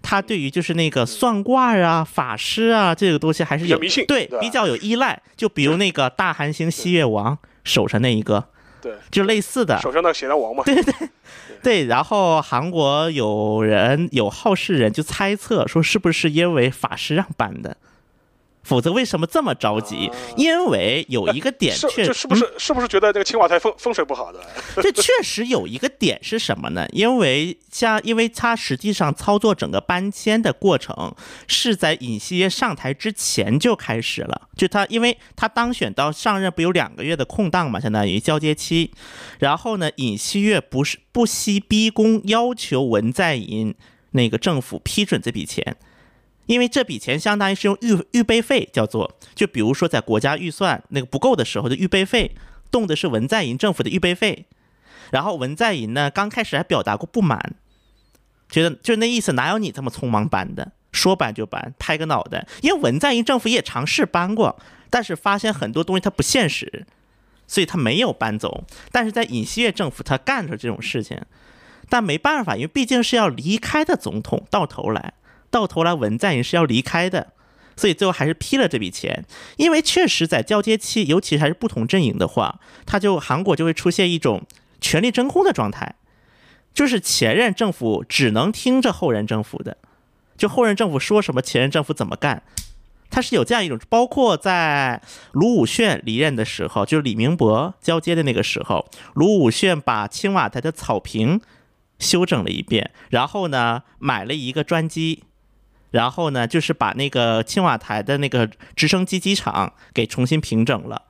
[0.01, 5.21] 他对于就是那个算卦啊、法师啊这个东西还是有迷信，对比较有依赖。
[5.35, 8.45] 就比如那个大韩星锡月王手上那一个。
[8.81, 10.61] 对，就类似的，手上那血量王嘛。
[10.65, 11.09] 对对对，
[11.63, 17.77] 对然后韩国有人有好事人就猜测说，是不是因为法师让搬的？
[18.63, 20.09] 否则为什么这么着急？
[20.35, 24.39] 因为有一个点，确是不是是不是觉得这个青瓦台风风水不好的？
[24.81, 26.87] 这确实有一个点是什么呢？
[26.91, 31.13] 因为像，因为他实际上操作整个搬迁的过程
[31.47, 34.49] 是在尹锡悦上台之前就开始了。
[34.55, 38.91] 就他，因为他当选到上任不有两个月的空档嘛，相当于交接期。
[39.39, 43.75] 然后呢，尹锡悦不是不惜逼宫，要求文在寅
[44.11, 45.75] 那个政府批准这笔钱。
[46.45, 52.35] 因为这笔钱相当于是用预预备费，叫做就比如说在国家预算那个不够的时候的预备费，
[52.69, 54.45] 动的是文在寅政府的预备费。
[55.11, 57.53] 然后文在寅呢，刚开始还表达过不满，
[58.49, 60.71] 觉得就那意思，哪有你这么匆忙搬的？
[60.91, 62.47] 说搬就搬，拍个脑袋。
[62.61, 66.85] 因为文在寅政府也尝试搬过，但是发现很多东西它不现实，
[67.47, 68.63] 所以他没有搬走。
[68.91, 71.19] 但是在尹锡悦政府，他干出这种事情，
[71.89, 75.13] 但没办法，因为毕竟是要离开的总统，到头来。
[75.53, 77.33] 到头来，文在寅是要离开的，
[77.77, 79.23] 所以最后还是批了这笔钱。
[79.57, 84.41] 因为确实在交接期，尤其还是不同阵营的话，他就韩国就会出现一种
[84.81, 85.93] 权力真空的状态，
[86.73, 89.77] 就是前任政府只能听着后任政府的，
[90.35, 92.41] 就后任政府说什么，前任政府怎么干。
[93.11, 94.99] 他是有这样一种，包括在
[95.33, 101.39] 卢武铉离任的时候，就是李明博交接的那个时候，卢武铉把青瓦台的草坪
[101.99, 105.25] 修整了一遍，然后呢买了一个专机。
[105.93, 111.03] 然后呢，就是把那个青瓦台的那个直升机机场给重新平整了。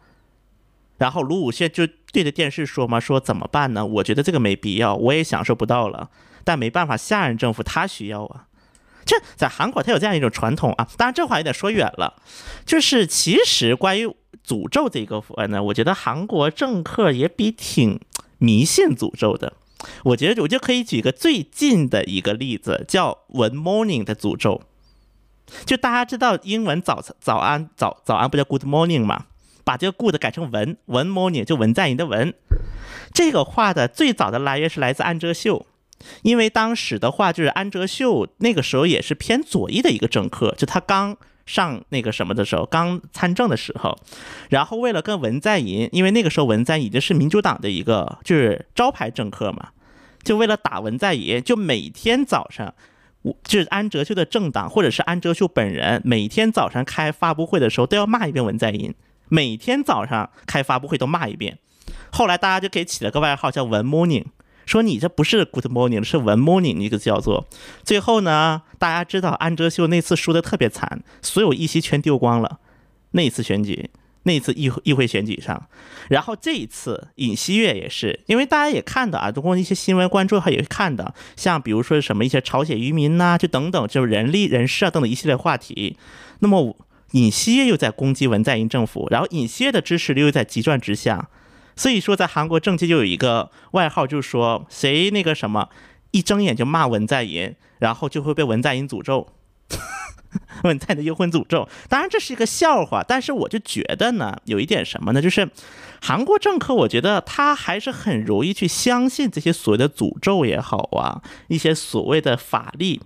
[0.97, 3.85] 然后卢武铉就对着电视说嘛：“说怎么办呢？
[3.85, 6.09] 我觉得这个没必要，我也享受不到了。
[6.43, 8.47] 但没办法，下任政府他需要啊。
[9.05, 10.85] 这在韩国，他有这样一种传统啊。
[10.97, 12.21] 当然，这话有点说远了。
[12.65, 14.07] 就是其实关于
[14.45, 18.01] 诅咒这个部分呢，我觉得韩国政客也比挺
[18.39, 19.53] 迷信诅咒的。”
[20.03, 24.61] 我觉得我就可以举个最近的一个例子，叫“文 morning” 的诅咒。
[25.65, 29.25] 就大家知道英文早早安早早安不叫 good morning 嘛？
[29.63, 32.33] 把这个 good 改成文文 morning 就文在寅的文。
[33.13, 35.65] 这个话的最早的来源是来自安哲秀，
[36.23, 43.97] 因为当时的话就是安哲秀那个时候也是偏左翼的一个政客，就他刚上那个什么的时候，刚参政的时候，
[44.49, 49.69] 然后为了跟文在寅，因为那个时候文在寅已经是民主党的一个就是招牌政客嘛，
[50.23, 52.73] 就为了打文在寅，就每天早上。
[53.23, 58.93] 我就是安哲秀的政党，或者是安哲秀本人，每天早上开发布会的时候都要骂一遍文在寅，
[59.29, 61.57] 每天早上开发布会都骂一遍。
[62.11, 64.25] 后来大家就给起了个外号叫文 morning，
[64.65, 67.45] 说你这不是 good morning，是文 morning 一个叫做。
[67.83, 72.59] 最后呢，大家知道安哲秀那次输的特别惨，所有议席全丢光了。
[73.11, 73.89] 那一次选举，
[74.23, 75.69] 那次议议会选举上，
[76.09, 85.97] 然后这一次尹锡悦也是，因为大家也看到啊，通过一些新闻关注的话，也会看到，像比如说什么一些朝鲜渔民呐、就等等，就是人力人事啊等等一系列话题。
[86.39, 86.77] 那么
[87.11, 91.29] 尹锡悦又在攻击文在寅政府，然后尹锡悦的支持率又在急转直下，
[91.75, 95.69] 所以说在韩国政界就有一个外号，就是说谁那个什么
[96.11, 99.27] 一睁眼就骂文在寅，然后就会被文在寅诅咒。
[100.63, 105.49] 文在的幽魂诅咒，当然这是一个笑话，但是我就觉得呢，有一点什么呢，就是
[106.01, 113.01] 韩国政客，我觉得他还是很容易去相信这些所谓的诅咒也好啊，一些所谓的法力。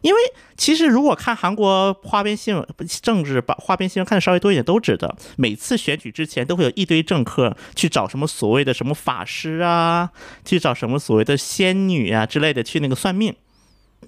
[0.00, 0.20] 因为
[0.56, 2.64] 其实如果看韩国花边新闻、
[3.02, 10.10] 政治把花边新闻看的稍微多一点，都知道每次选举之前都会有一堆政客去找什么所谓的什么法师啊，
[10.44, 13.34] 去找什么所谓的仙女啊之类的去那个算命，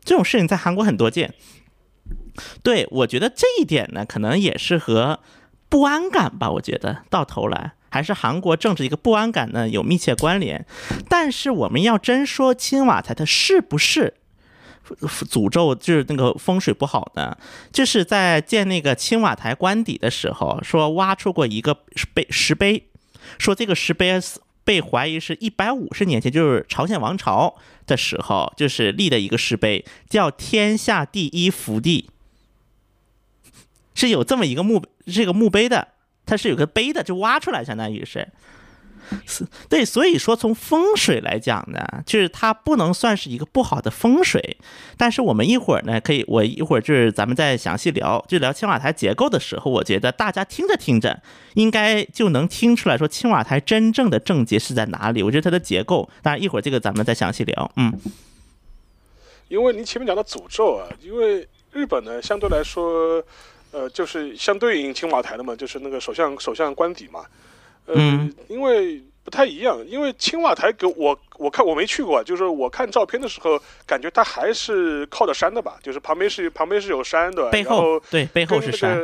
[0.04, 1.34] 这种事情在韩国很多见。
[2.62, 5.20] 对，我觉得这一点呢，可能也是和
[5.68, 6.50] 不安感吧。
[6.50, 10.64] 我觉得到头来还是韩国政治一个不安感呢有密切关联。
[11.08, 14.14] 但是我们要真说青瓦台它是不是
[15.28, 17.36] 诅咒，就是那个风水不好呢？
[17.72, 21.76] 就是在建那个青瓦台官邸的时候，说挖出过一个
[22.12, 22.88] 碑石碑，
[23.38, 24.20] 说这个石碑
[24.64, 32.10] 被怀疑是一百五十年前，就是朝鲜王朝的时候，就是立的一个石碑，叫“天下第一福地”。
[34.00, 35.88] 是有这么一个墓，这个墓碑的，
[36.24, 38.26] 它是有个碑的，就挖出来，相当于是，
[39.68, 44.56] 对，所以说从风水来讲呢，就是它不能算是一个不好的风水，
[44.96, 51.20] 但是我们一会儿呢，可以，我一会儿就是咱们再详细聊，就聊青瓦台结构的时候，我觉得大家听着听着，
[51.54, 55.22] 应该就能听出来说青瓦台真正的症结是在哪里。
[55.22, 57.92] 我觉得它的结构，当然一会儿这个咱们再详细聊，嗯，
[59.48, 63.22] 因为您前面讲的诅咒啊，因为日本呢相对来说。
[63.72, 67.24] 呃，就是相对应青瓦台的嘛，就是那个首相首相官邸嘛。
[67.86, 67.94] 呃，
[68.48, 78.98] 因为不太一样，因为青瓦台给我我看我没去过，就是我看照片的时候，感觉它还是靠着山的吧，就是旁边是旁边是有山的，背后对背后是山。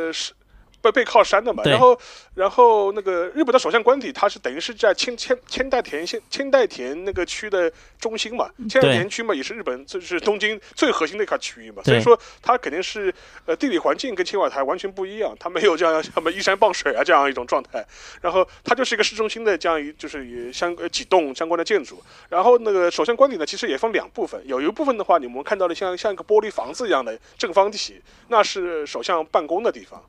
[0.81, 1.99] 背背靠山的嘛，然后，
[2.35, 13.13] 然后那个日本的首相官邸，它是等于是在千千千代田县千代田那个区的中心嘛，千代田区嘛，也是日本就是东京最核心的一块区域嘛，所以说它肯定是
[13.45, 17.85] 呃地理环境跟青瓦台完全不一样，它没有这样什么依山傍水啊这样一种状态，
[18.21, 30.01] 然后它就是一个市中心的这样一就是也相几栋相关的建筑，然后那个首相官邸呢，其实也分两部分，有一部分的话，你们看到的像像一个玻璃房子一样的正方体，那是首相办公的地方。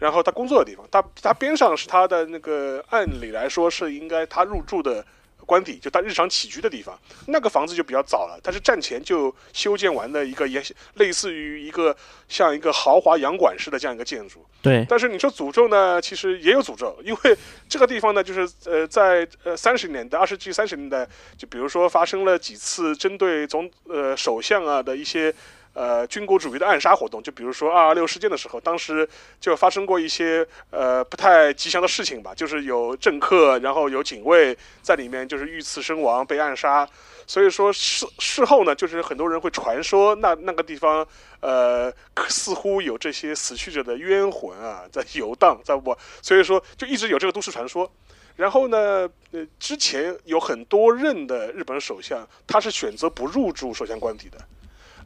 [0.00, 5.04] 然后他工作的地方，他他边上是他的那个，按理来说是应该他入住的
[5.44, 6.98] 官邸，就他日常起居的地方。
[7.26, 10.62] 那个房子就比较早了，它是战前就修建完的一个，也
[10.94, 11.94] 类似于一个
[12.28, 14.44] 像一个豪华洋馆式的这样一个建筑。
[14.62, 14.86] 对。
[14.88, 17.36] 但是你说诅咒呢，其实也有诅咒，因为
[17.68, 25.34] 这个地方呢，就是呃，在呃三十年代、二十世纪三十年代，就比如说发生了几次针对总呃首相啊的一些。
[25.72, 29.08] 呃，军国主义的暗杀活动，就比如说二二六事件的时候，当时
[29.40, 36.88] 就发生过一些呃不太吉祥的事情吧，就是有政客，然后有警卫在里面就是遇刺身亡，被暗杀。
[37.26, 41.06] 所以说事事后呢，就是很多人会传说那那个地方
[41.38, 41.92] 呃
[42.28, 45.96] 似乎有这些死去者的冤魂啊在游荡，在我？
[46.20, 47.88] 所以说就一直有这个都市传说。
[48.34, 54.38] 然后呢，呃，之前有很多任的日本首相，他是选择不入住首相官邸的。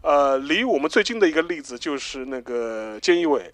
[0.04, 3.50] 呃，离我们最近的一个例子就是那个菅义伟，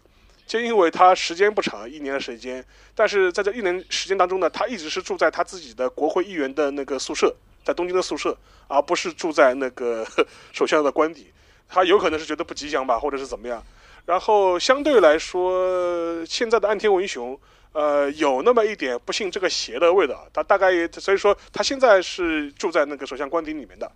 [0.48, 7.32] 菅义伟他时间不长，一年的时间，但是在这一年时间当中呢，他一直是住在他自己的国会议员的那个宿舍，
[7.62, 8.36] 在东京的宿舍，
[8.66, 10.04] 而不是住在那个
[10.52, 11.30] 首相的官邸。
[11.68, 13.64] 他有可能是觉得不吉祥吧，或者是怎么样。
[14.06, 17.38] 然后相对来说，现在的岸田文雄，
[17.70, 20.26] 呃，有那么一点不信这个邪的味道。
[20.32, 23.88] 他大概也，所以说他现在是住在那个首相官邸里面的。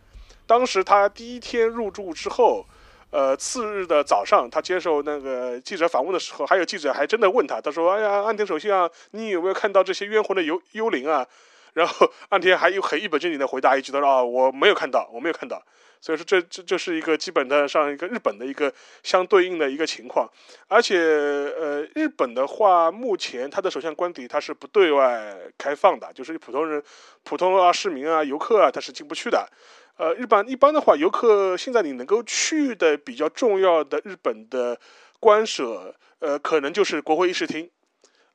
[0.46, 2.66] 当时他第一天入住之后，
[3.10, 11.26] 呃，次日的早上，他接受那个记者访问的时候，还有记者还真的问他，他说：“哎呀，岸田首相，你有没有看到这些冤魂的幽幽灵啊？”
[11.74, 15.62] 然后岸田还有很一本正经的回答一句，他说：“啊，我没有看到，我没有看到。”
[16.00, 20.28] 所以说，这这这是一个基本的上一个日本的一个相对应的一个情况。
[20.68, 26.82] 而且，呃，日本的话，目前他的首相官邸他是不对外开放的，就是普通人、
[27.22, 29.48] 普通啊市民啊游客啊，他是进不去的。
[29.96, 34.78] 呃，日本一般的话，游客现在你能够去的比较重要的日本的
[35.18, 37.70] 官舍，呃，可能就是国会议事厅，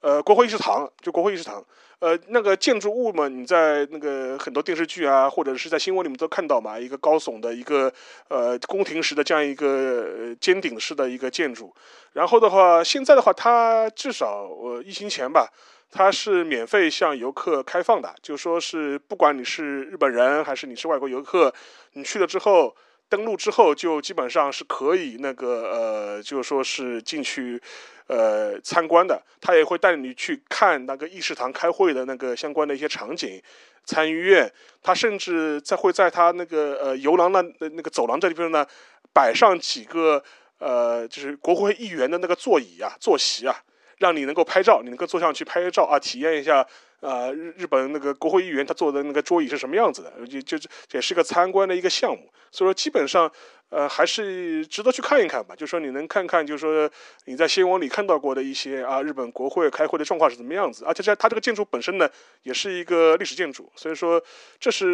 [0.02, 1.64] 呃，国会议事堂，就国会议事堂，
[2.00, 7.91] 呃，那个建筑物嘛，你在那个很多电视剧啊，或者是在新闻里面都看到嘛，一个高耸的一个
[8.30, 11.74] 呃宫廷式的这样一个尖顶式的一个建筑。
[12.14, 15.50] 然后的话，现在的话，它至少呃疫情前吧。
[15.91, 21.52] 它是免费向游客开放的，就说是不管你是日本人还是你是外国游客，
[21.93, 22.76] 你去了之后
[23.10, 27.60] 登录之后，就基本上是可以那个呃，就说是进去
[28.07, 29.22] 呃参观的。
[29.41, 33.41] 他也会带你去看那个议事堂开会的那个相关的一些场景。
[33.86, 34.51] 参议院，
[34.84, 38.64] 他甚至在会在他那个呃游廊的那个走廊这地方呢，
[39.12, 40.24] 摆上几个
[40.60, 43.55] 呃就是国会议员的那个座椅啊、坐席啊，
[43.97, 46.64] 让你能够拍照，你能够坐上去拍照啊，体验一下
[47.02, 52.30] 啊日日本那个国会议员他坐的那个桌椅是什么样子的，就就也是个参观的一个项目。
[52.52, 53.32] 所以说基本上。
[53.72, 55.56] 呃，还是值得去看一看吧。
[55.56, 56.89] 就说你能看看，就是说
[57.26, 60.84] 你在新闻里看到过的一些啊，日本国会开会的状况是怎么样子。
[60.86, 62.10] 而且在它这个建筑本身呢，
[62.41, 64.20] 也是一个历史建筑，所以说
[64.60, 64.86] 这是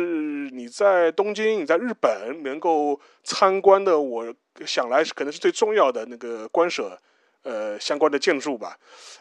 [0.52, 4.36] 你在东京、你在日本能够参观的，我
[4.66, 7.00] 想来可能是最重要的那个官舍
[7.46, 8.76] 呃相关的建筑吧。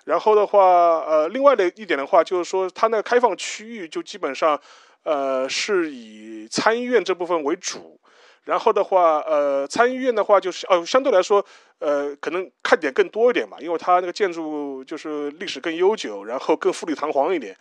[0.04, 4.60] 然后的话，呃，另外的一点的话，就是说它那个开放区域就基本上
[5.04, 8.00] 呃是以参议院这部分为主。
[8.44, 11.42] 然后的话，呃，参议院的话就是哦，相对来说，
[11.78, 17.56] 呃，可能看点更多一点嘛，因为它那个建筑就是历史更悠久，然后更富丽堂皇一点。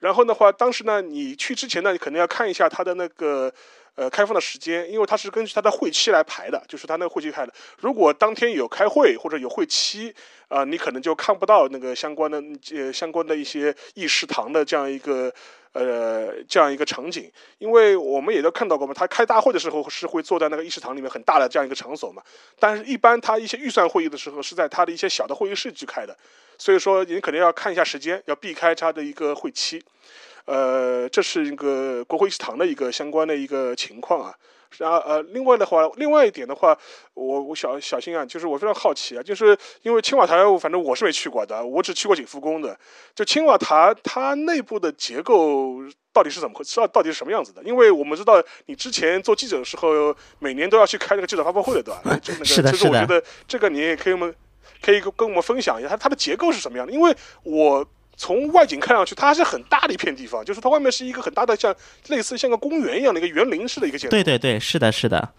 [0.00, 3.52] 然后的话，当时呢，你去之前呢，你可能要看一下它的那个
[3.94, 7.52] 呃开放的时间，因为它是根据它的会期来排的，就是它那个会期开的。
[7.78, 10.14] 如果当天有开会或者有会期，
[10.48, 12.42] 啊，你可能就看不到那个相关的
[12.74, 15.32] 呃相关的一些议事堂的这样一个。
[15.74, 22.22] 呃，这样一个场景，因为我们也都看到过嘛，他开大会的时候是会坐在那个议事堂里面很大的这样一个场所嘛，
[22.58, 26.14] 但是一般他一些预算会议的时候是在他的一些小的会议室去开的，
[26.58, 29.82] 所以说你肯定要看一下时间，要避开他的一个会期，
[30.44, 34.34] 呃，这是一个国会议事堂的一个相关的一个情况啊。
[34.78, 36.74] 然后呃，另外的话，另外一点的话，
[37.12, 42.74] 我我小小心啊，就是我非常好奇啊，就是因为青瓦台，反正我是没去过的，我只去过景福宫的。
[43.14, 46.80] 就青瓦台，它内部的结构到底是怎么回事？
[46.90, 47.62] 到底是什么样子的？
[47.64, 52.20] 因为我们知道你之前做记者的时候，每年都要去开那个记者发布会的，对吧？
[52.24, 52.72] 是的，是的。
[52.72, 54.34] 其实我觉得这个你也可以我们
[54.80, 56.92] 可以跟我们分享一下，它它的结构是什么样的？
[56.94, 57.86] 因为我。
[58.16, 61.74] 从外景看上去，它是很大的一片地方， 就是它外面是一个很大的，像
[62.08, 64.10] 类似像个公园一样的一个园林式的一个建筑。
[64.10, 65.30] 对对对，是的，是的。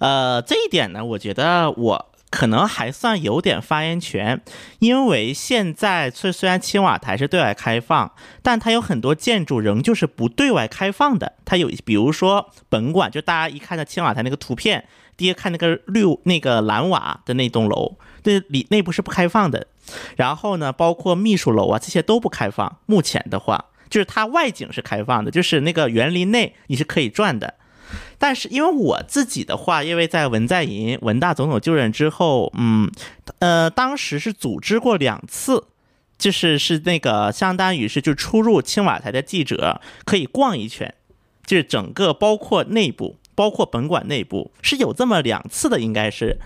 [0.00, 4.40] 呃，这一点呢，我觉得我可能还算有点发言权，
[4.80, 8.12] 因为现在虽虽然青瓦台是对外开放，
[8.42, 11.32] 但它有很多建筑仍旧是不对外开放的。
[11.46, 19.66] 它有，比如说本馆，就大家一看到青瓦台那个图片，第一看那个绿那个蓝瓦的那栋楼，对里内部是不开放的。
[20.16, 22.78] 然后呢，包括秘书楼啊，这些都不开放。
[22.86, 27.54] 目前的话，就是它外景是开放的，就是那个园林内你是可以转的。
[28.18, 32.90] 但是因为我自己的话，因为在文在寅文大总统就任之后，嗯，
[33.38, 35.68] 呃，当时是组织过两次，
[36.18, 40.94] 就是是那个相当于是就出入青瓦台的记者可以逛一圈，
[41.46, 46.38] 就是整个包括内部，包括本馆内部是有这么两次的，应该是。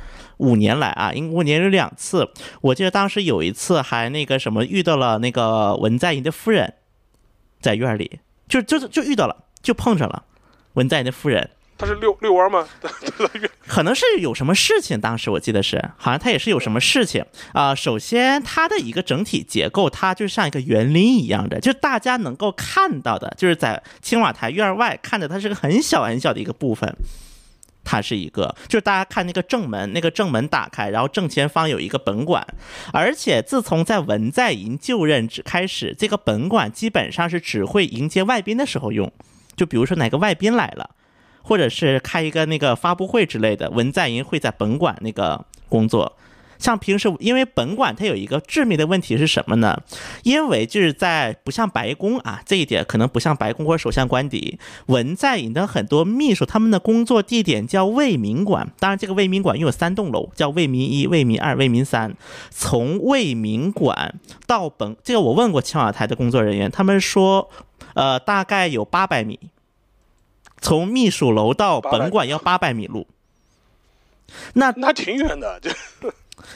[0.42, 2.28] 五年来啊，因五年有两次，
[2.60, 6.74] 我记得当时有一次还那个什么遇到了那个文在寅的夫人，
[7.60, 8.18] 在院里，
[8.48, 10.24] 就就就遇到了，就碰上了
[10.74, 11.50] 文在寅的夫人。
[11.78, 12.68] 他是遛遛弯吗？
[13.66, 17.74] 可能是有什么事情，当时我记得是，好像他也是有什么事情啊。
[17.74, 26.94] 首先，它的一个整体结构，它就像一个园林一样的，就大家能够看到的，就是在青瓦台院外看着它是个很小很小的一个部分。
[27.84, 32.46] 它是一个，就是大家看那个正门，那个正门打开，然后正前方有一个本馆，
[32.92, 39.12] 而且自从在文在寅就任之开始，这个本馆基本上是只会迎接外宾的时候用，
[39.56, 40.90] 就比如说哪个外宾来了，
[41.42, 46.16] 或者是开一个那个发布会之类的，文在寅会在本馆那个工作。
[46.62, 49.76] 像平时，因为本馆它有一个致命的问题是什么呢？
[50.22, 58.72] 因为就是在不像白宫啊，这一点可能不像白宫或者首相官邸，文在寅的很多秘书他们的工作地点叫为民馆。
[58.78, 62.14] 当然，这个为民馆拥有三栋楼，叫为民一、为民二、为民三。
[62.50, 64.14] 从为民馆
[64.46, 67.50] 到本，这个我问过青瓦台的工作人员，他们说，
[67.94, 69.40] 呃，大概有八百米。
[70.60, 73.08] 从秘书楼到本馆要八百米路。
[74.54, 75.70] 那那挺远的，就。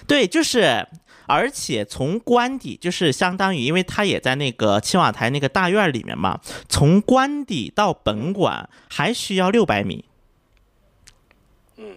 [0.06, 0.86] 对，就是，
[1.26, 10.04] 而且从官邸，就是相当于，因为他也在那个青瓦台那个大院里面嘛，从官邸到本馆还需要六百米。
[11.76, 11.96] 嗯，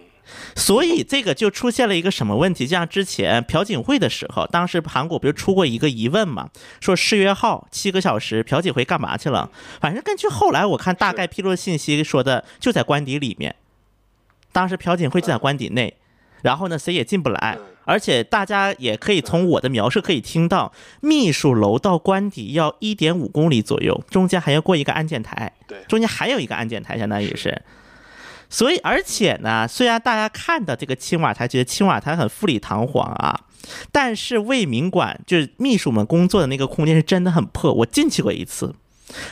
[0.56, 2.66] 所以这个就出现了一个什么问题？
[2.66, 9.50] 就像之前朴槿惠的时候，当时韩国不是出过一个疑问嘛，说世越号七个小时，朴槿惠干嘛去了？
[9.80, 13.54] 反正根据后来我看大概披露信息说的，就在官邸里面，
[14.50, 15.96] 当时朴槿惠就在官邸内。
[16.42, 17.58] 然后呢，谁也进不来。
[17.84, 27.62] 而且大家也可以从我的描述可以听到，秘书楼到官邸要一点五公里左右，中间还要过一个安检台，对中间还有一个安检台，相当于是。
[28.52, 33.42] 所以，而且呢，虽然大家看到这个青瓦台，觉得青瓦台很富丽堂皇啊，
[33.92, 37.72] 但是卫民馆就是秘书们工作的那个空间是真的很破。
[37.72, 38.74] 我进去过一次，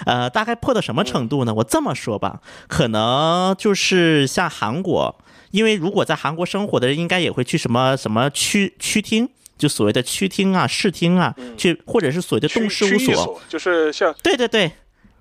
[0.07, 1.53] 呃，大概破到什么程度呢？
[1.53, 5.18] 我这么说吧，可能就是像韩国，
[5.51, 13.14] 因为如果在韩国生活的人，应该也会去什么什么区区厅，就所谓的区厅啊、市厅啊，去或者是所谓的动事务所。
[13.14, 14.72] 所就是像对对对，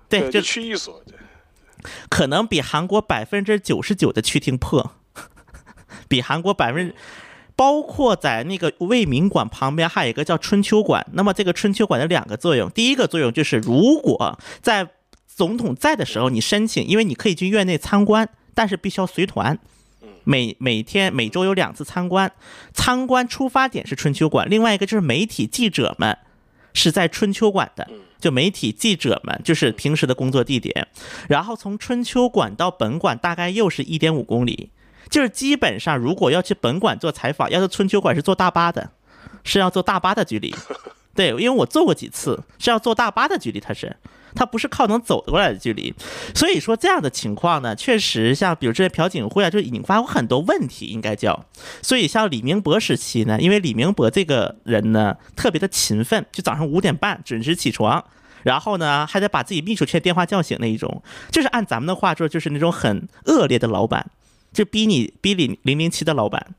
[0.08, 1.02] 对，就就区一所，
[2.08, 4.92] 可能比韩国百分之九十九的区厅破，
[6.08, 6.94] 比韩国百分之，
[7.56, 11.06] 包括在那个卫民馆旁边还有一个叫春秋馆。
[11.12, 14.88] 那么这个春秋馆的两个作用，第一个作用就是如果在
[15.26, 19.58] 总统在的时候你申请，因为你可以去院内参观，但是必须要随团。
[20.28, 22.30] 每每天每周有两次参观，
[22.74, 26.18] 参观出发点是春秋馆，另外一个就是媒体记者们
[26.74, 27.88] 是在春秋馆的，
[28.20, 30.86] 就媒体记者们就是平时的工作地点。
[31.30, 34.68] 然后从春秋馆到本馆大概又是一点五公里，
[35.08, 38.90] 就是基本上如果要去本馆做采访，要是春秋馆是坐大巴的，
[39.44, 40.54] 是要坐大巴的距离。
[41.16, 43.96] 对，因为我坐过几次，是要坐大巴的距离，它是，
[44.34, 45.94] 它不是靠能走过来的距离。
[46.34, 51.44] 所以说这样的情况呢，确实像比如这些朴槿惠啊，就引发过很多问题，应该叫。
[51.82, 58.04] 所以像李明博时期呢，因为李明博这个人呢特别的勤奋，就早上五点半准时起床。
[58.44, 64.10] 然后呢，还得把自己秘书劝电话叫醒那一种，就是按咱们的话说，就是那种很恶劣的老板，
[64.52, 66.54] 就逼你逼你零零七的老板。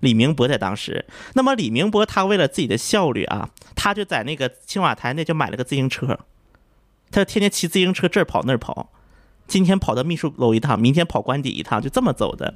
[0.00, 1.04] 李明博在当时，
[1.34, 6.18] 那么李明博他为了自己的效率啊，他就在那个青瓦台那就买了个自行车，
[7.10, 8.92] 他就天天骑自行车这儿跑那儿跑，
[9.46, 12.54] 今天跑到秘书楼一趟，明天跑官邸一趟，就这么走的。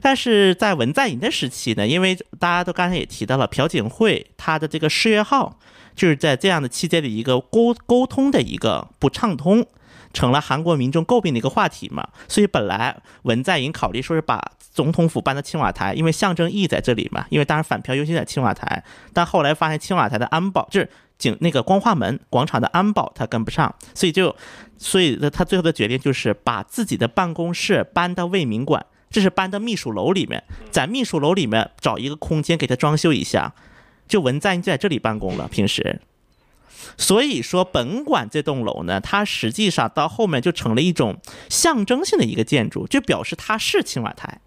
[0.00, 5.58] 但是在文在寅的时期呢，因为大家都刚才也提到了朴槿惠他的这个事业号，
[5.94, 9.66] 就是在这样的期间的一个沟沟通的一个不畅通。
[10.12, 14.40] 成了韩国民众诟病的一个话题嘛，所以本来文在寅考虑说是把
[14.72, 18.82] 总统府搬到青瓦台，因为象征意义在这里嘛，因为当然反票优先在青瓦台，
[19.12, 20.88] 但后来发现青瓦台的安保就是
[21.18, 24.34] 景那个光化门广场的安保他跟不上，所以就
[24.78, 33.52] 所以他最后的决定就是把自己的办公室搬到卫民馆，这是搬到秘书楼里面，在秘书楼里面找一个空间给他装修一下，
[34.08, 36.00] 就文在寅就在这里办公了，平时。
[36.96, 41.18] 所以说，本馆这栋楼呢，它实际上到后面就成了一种
[41.48, 44.40] 象征性的一个建筑，就表示它是青瓦台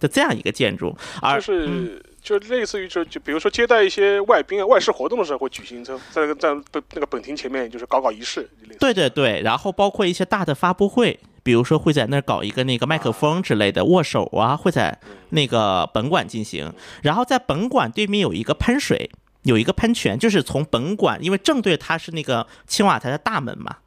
[0.00, 0.96] 的这样一个建筑。
[1.20, 8.48] 而就是就类似于就就比如说接待一些外宾啊、外事活动的时候会举行在在那个在本那个本庭前面就是搞搞仪式，
[8.78, 15.00] 对对对，然后包括一些大的发布会，比如说会在那儿搞一个那个麦克风之类的握手啊，会在
[15.30, 16.72] 那个本馆进行。
[17.02, 19.10] 然后在本馆对面有一个喷水，
[19.42, 23.78] 有一个喷泉，就是从本馆，因为正对它是那个青瓦台的大门嘛，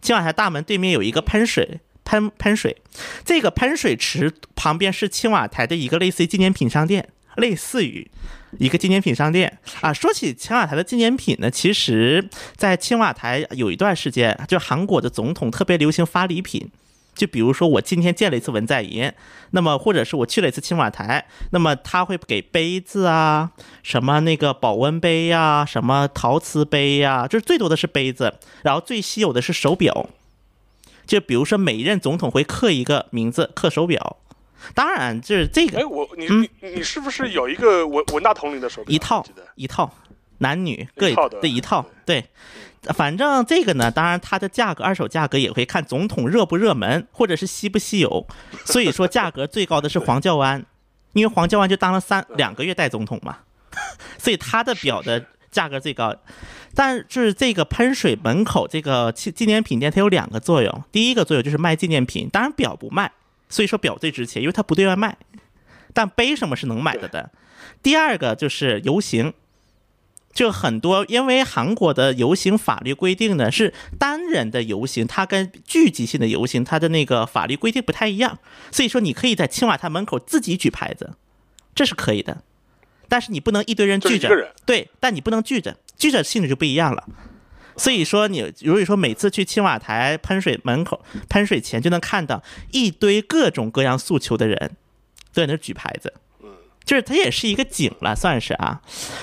[0.00, 1.80] 青瓦台大门对面有一个喷水。
[2.08, 2.76] 喷喷水，
[3.24, 8.08] 这个喷水池旁边是青瓦台的一个类似于纪念品商店，类似于
[8.58, 9.92] 一个纪念品商店啊。
[9.92, 16.70] 说起青瓦台的纪念品呢，其实，在青瓦台有一段时间，就韩国的总统特别流行发礼品。
[17.16, 19.10] 就比如说，我今天见了一次文在寅，
[19.52, 23.50] 那么或者是我去了一次青瓦台，那么他会给杯子啊，
[23.82, 30.08] 什么那个保温杯呀、什么陶瓷杯呀、就是最多的是杯子，然后最稀有的是手表。
[31.06, 34.18] 就比如说，每一任总统会刻一个名字，刻手表。
[34.74, 38.92] 当然，就是这个哎，我你你你是不是有一个文文大统领的手表？
[38.92, 39.94] 嗯一套一套，
[40.38, 42.24] 男女各一套的对一套，对。
[42.94, 48.26] 反正这个呢，当然它的价格，二手价格也会看总统热不热门，或者是稀不稀有。
[48.64, 50.64] 所以说，价格最高的是黄教安，
[51.12, 53.38] 因为黄教安就当了三两个月代 总统嘛，
[54.18, 56.14] 所以他的表的价格最高。
[56.74, 60.84] 但是这个喷水门口这个纪纪念品店，它有两个作用。
[60.92, 63.10] 第一个作用就是卖纪念品，当然表不卖，
[63.48, 65.16] 所以说表最值钱，因为它不对外卖。
[65.94, 67.30] 但杯什么是能买的的。
[67.82, 69.32] 第二个就是游行，
[70.36, 78.38] 就很多，因为韩国的游行法律规定呢是单人的游行，它跟聚集性的游行，它的那个法律规定不太一样。
[78.70, 81.14] 所以说，你可以在青瓦台门口自己举牌子，
[81.74, 82.42] 这是可以的。
[83.08, 84.28] 但是你不能一堆人聚着，
[84.66, 87.08] 对，但你不能聚着，聚着性质就不一样了。
[87.78, 94.76] 所以说，你如果说每次去青瓦台喷水门口喷水前，就能看到一堆各种各样诉求的人
[95.32, 96.12] 都在那举牌子，
[96.86, 98.80] 就是它也是一个景了，算是啊。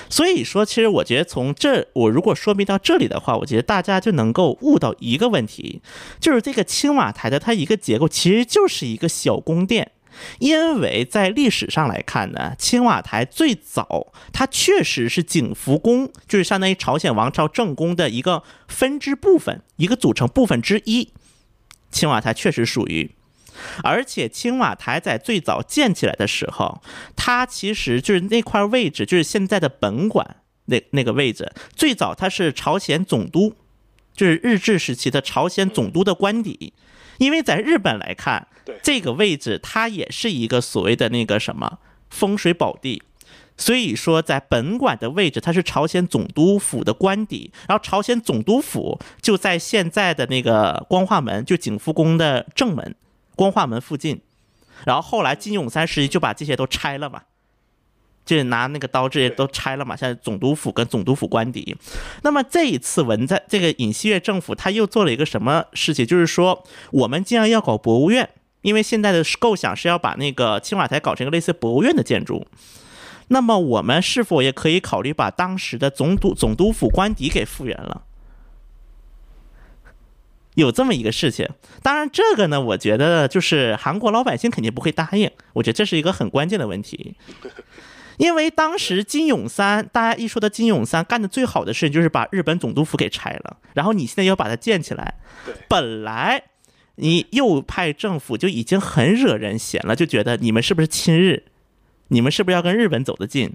[0.08, 5.80] 所以说，其实我觉得从这我如果说明到这里的话，我觉得大家就能够悟到一个问题，
[6.20, 9.90] 就是这个青瓦台的它一个结构其实就是一个小宫殿。
[10.38, 21.08] 因为在历史上来看呢，青瓦台最早它确实是景福宫，就是相当于朝鲜王朝正宫的一个分支部分，一个组成部分之一。
[21.90, 23.10] 青瓦台确实属于，
[23.82, 26.82] 而且青瓦台在最早建起来的时候，
[27.16, 30.36] 它其实就是那块位置，就是现在的本馆
[30.66, 33.54] 那那个位置，最早它是朝鲜总督，
[34.14, 36.72] 就是日治时期的朝鲜总督的官邸。
[37.18, 38.76] 因为在日本来看，对。
[38.82, 41.78] 这个位置它也是一个所谓的那个什么
[42.10, 43.00] 风水宝地，
[43.56, 52.96] 所以说在本馆的位置它是朝鲜总督府的官邸，然后朝鲜总督府就在现在的那个光化门，就景福宫的正门，
[53.36, 54.20] 光化门附近。
[54.84, 57.22] 然后后来金永三时期就把这些都拆了嘛，
[58.26, 61.76] 就拿那个刀这些都拆了嘛，现在总督府跟总督府官邸。
[62.22, 66.04] 那么这一次文在这个尹锡悦政府他又做了一个什么事情？
[66.04, 68.28] 就是说我们既然要搞博物院，
[68.62, 72.46] 因为现在的构想是要把那个青瓦台搞成一个类似博物院的建筑，
[73.28, 78.02] 那么我们是否也可以考虑把当时的总督总督府官邸给复原了？
[80.54, 81.48] 有这么一个事情，
[81.82, 87.16] 当然这个呢，我觉得就是韩国老百姓肯定不会答应，我觉得这是一个很关键的问题。
[88.16, 95.14] 因为当时金永三，大家一说到金永三干的最好的事情就是把日本总督府给拆了，然后你现在要把它建起来，
[95.68, 96.44] 本来
[96.94, 101.42] 你右派政府就已经很惹人嫌了，就觉得你们是不是亲日，
[102.06, 103.52] 你们是不是要跟日本走得近，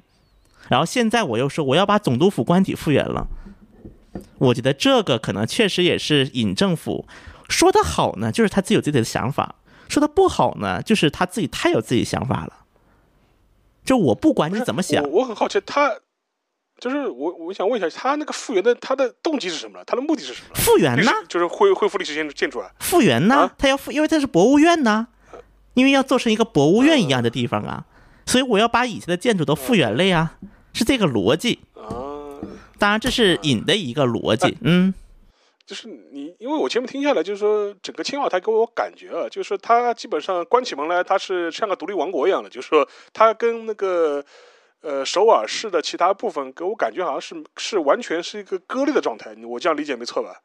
[0.67, 3.29] 然后现在我又说我要把总督府官邸复原了，
[4.37, 7.07] 我觉得这个可能确实也是尹政府
[7.47, 9.55] 说的好呢，就是他自己有自己的想法；
[9.87, 12.65] 说的不好呢，就是他自己太有自己想法了。
[13.83, 15.95] 就我不管你怎么想我，我很好奇，他
[16.79, 19.83] 就是我，我想问一下，他那个复原的他的动机是什么？
[19.85, 20.55] 他的目的是什么？
[20.55, 21.11] 复原呢？
[21.27, 22.69] 就是恢恢复历史建筑建筑啊？
[22.79, 23.53] 复原呢啊？
[23.57, 25.07] 他要复，因为他是博物院呢，
[25.73, 27.85] 因为要做成一个博物院一样的地方啊，
[28.27, 30.37] 所以我要把以前的建筑都复原了呀，
[30.71, 31.59] 是这个逻辑。
[32.79, 34.93] 啊，当然，这是尹的一个逻辑，嗯，
[35.65, 44.23] 就是你，因为我前面听下来，就是说整个青瓦台给我感觉啊，就是说它基本上关起门来，它是像个独立王国一样的，就是说它跟那个
[44.81, 50.41] 呃首尔市的其他部分给我感觉好像是是完全是一个割裂的状态，我这样理解没错吧？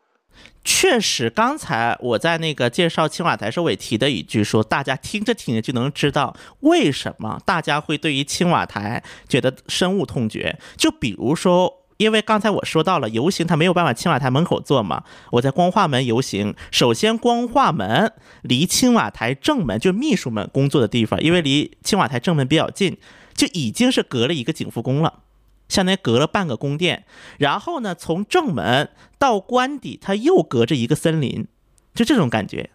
[0.65, 10.59] 确实，刚才我在那个介绍青瓦台时候，我也提的一句说，大家听着听着就能知道为什么大家会对于青瓦台觉得深恶痛绝。
[10.77, 11.81] 就比如说。
[11.97, 15.05] 因为刚才我说到了游行，他没有办法青瓦台门口做嘛。
[15.33, 22.97] 我在光化门游行，首先光化门离青瓦台正门，就秘书们工作的地方，因为离青瓦台正门比较近，
[23.35, 25.21] 就已经是隔了一个景福宫了。
[25.69, 27.05] 相当于隔了半个宫殿，
[27.39, 31.47] 然后呢，从正门到官邸，它又隔着一个森林，
[31.95, 32.71] 就这种感觉。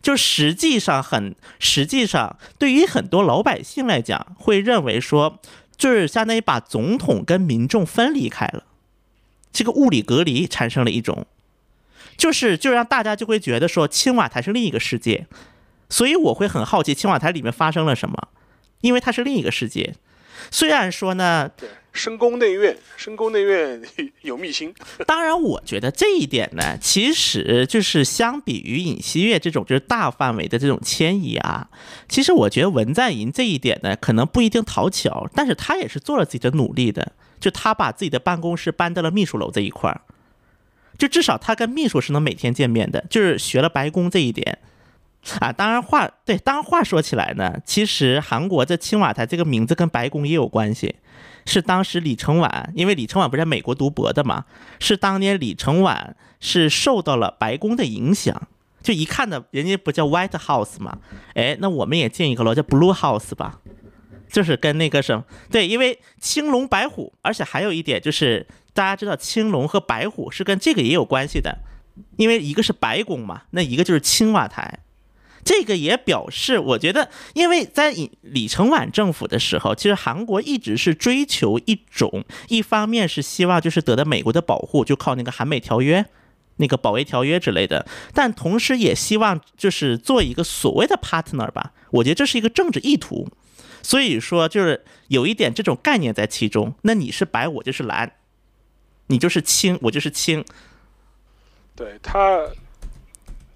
[0.00, 5.40] 就实际上很，实际上对于很多老百姓来讲，会认为说，
[5.76, 8.64] 就是相当于把总统跟民众分离开了，
[9.52, 11.26] 这个物理隔离产生了一种，
[12.16, 15.26] 就是就让大家就会觉得说，青瓦台是另一个世界。
[15.90, 18.28] 所以我会很好奇青瓦台里面发生了什么，
[18.80, 19.94] 因为它是另一个世界。
[20.50, 21.50] 虽然说呢，
[21.94, 23.80] 深宫内院，深宫内院
[24.22, 24.74] 有秘辛，
[25.06, 31.68] 当然，我觉得这一点呢，其实就是相比于尹锡悦这种就是大范围的这种迁移啊，
[32.08, 40.00] 其实我觉得文在寅这一点呢，可能不一定讨巧，但是他也是做了自己的努力的，就他把自己的办公室搬到了秘书楼这一块儿，
[40.98, 44.58] 就至少他跟秘书是能每天见面的，就是学了白宫这一点。
[45.40, 50.96] 啊，当然话对，当然话说起来呢，其实韩国这青瓦台这个名字跟白宫也有关系，
[51.46, 54.44] 是当时李承晚，因为李承晚不是在美国读博的嘛，
[54.80, 58.48] 是当年李承晚是受到了白宫的影响，
[58.82, 60.98] 就一看呢，人家不叫 White House 嘛，
[61.34, 63.60] 哎，那我们也建一个楼叫 Blue House 吧，
[64.28, 71.58] 就是跟那个什么，对，因为青龙白虎，而且还有一点就是大家知道青龙和白虎是跟这个也有关系的，
[72.16, 74.80] 因为一个是白宫嘛，那一个就是青瓦台。
[75.44, 86.06] 这个也表示，我觉得，因为在李李承晚政府的时候，其实韩国一直是追求一种，一方面是希望就是得到美国的保护，就靠那个韩美条约、
[86.56, 91.72] 那个保卫条约之类的，但同时也希望就是做一个所谓的 partner 吧。
[91.90, 93.28] 我觉得这是一个政治意图，
[93.82, 96.74] 所以说就是有一点这种概念在其中。
[96.82, 98.08] 那你是白，我就是蓝；
[99.08, 100.42] 你就是青，我就是青。
[101.76, 102.46] 对他。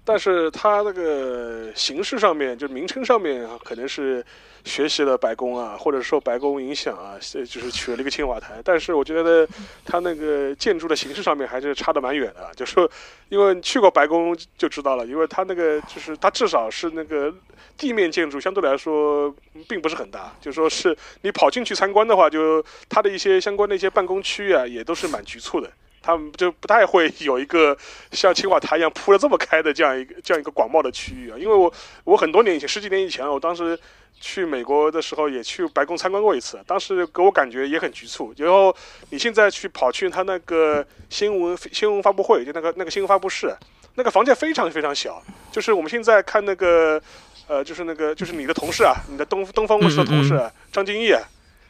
[0.09, 4.25] 但是它那个形式上面，就名称上面，可能是
[4.65, 8.59] 学习了白宫啊，或者受白宫影响啊，就是取了一个青瓦台。
[8.65, 9.47] 但是我觉得
[9.85, 12.49] 它那个建筑的形式上面还是差得蛮远的。
[12.55, 12.89] 就说，
[13.29, 17.31] 因为去过白宫就知道了，因为它那个就是它至少是那个
[17.77, 19.31] 地面建筑相对来说
[19.67, 25.69] 并不是很大，就说是你跑进去参观的话，就它的一些相关的一些办公区域啊，也都是蛮局促的。
[26.01, 27.77] 他们就不太会有一个
[28.11, 31.71] 像青瓦台一样铺的这么开的这样一个这样一个广袤的区域啊，因为我
[32.03, 33.77] 我很多年以前十几年以前，我当时
[34.19, 38.33] 去美国的时候也去白宫参观过一次，当时给我感觉也很局促。
[38.37, 38.75] 然后
[39.11, 43.55] 你现在去跑去他那个新闻新闻发布会，就那个那个新闻发布室，
[43.95, 45.21] 那个房间非常非常小，
[45.51, 47.01] 就是我们现在看那个
[47.47, 51.13] 呃，就是那个就是你的同事啊，你的东东方卫视的同事啊张敬义，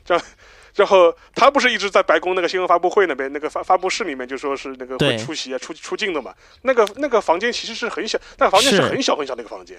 [0.05, 0.23] 这样。
[0.79, 6.33] 然后他不是一直在白宫那个新闻发布会那边那个发发布室里面就说是那个会出席啊出出镜的嘛？
[6.61, 9.77] 那个那个房间其实是很小，那个房间是很小很小的一个房间。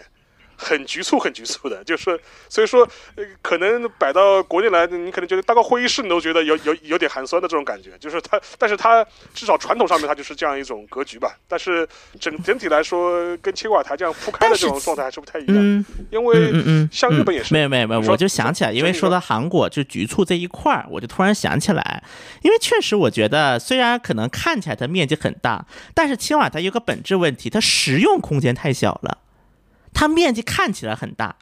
[0.60, 2.86] 很局促，很局促的，就是所以说，
[3.16, 7.96] 呃，可能摆到国内来，你可能觉得搭个会议室，你都觉得有有有点寒酸的这种感觉。
[7.98, 11.34] 就是它，但是它至少传统上面它就是这样一种格局吧。
[11.48, 11.88] 但是
[12.20, 15.84] 整整体来说，跟青瓦台这样铺开的这种状态还是不太一样。
[16.10, 16.52] 因为
[16.92, 17.54] 像日本也是。
[17.54, 22.04] 没有没有没有，我就想起来，因为说到韩国就局促这一块儿，我就突然想起来，
[22.42, 29.18] 因为确实我觉得，虽然可能看起来它面积很大，但是青瓦台有个本质问题，它实用空间太小了。
[29.92, 31.36] 它面积看起来很大，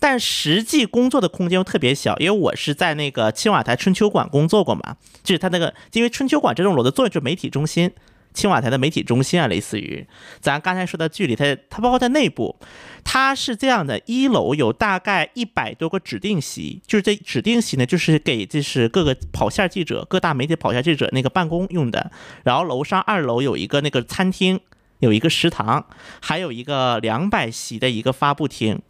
[0.00, 2.16] 但实际工作的空间又特别小。
[2.18, 7.92] 因为我是在那个青瓦台春秋馆工作过嘛，就是它那个，因为春秋馆这栋楼的作用就是媒体中心，
[8.34, 10.04] 青瓦台的媒体中心啊，类似于
[10.40, 12.56] 咱刚才说的距离，它它包括在内部，
[13.04, 22.10] 它是这样的：一楼有大概一百多个指定席，就是这指定席呢，就是给就是各个跑线记者、各大媒体跑线记者那个办公用的。
[22.42, 24.58] 然后楼上二楼有一个那个餐厅。
[25.02, 25.84] 有一个食堂，
[26.20, 28.80] 还有一个两百席的一个发布厅，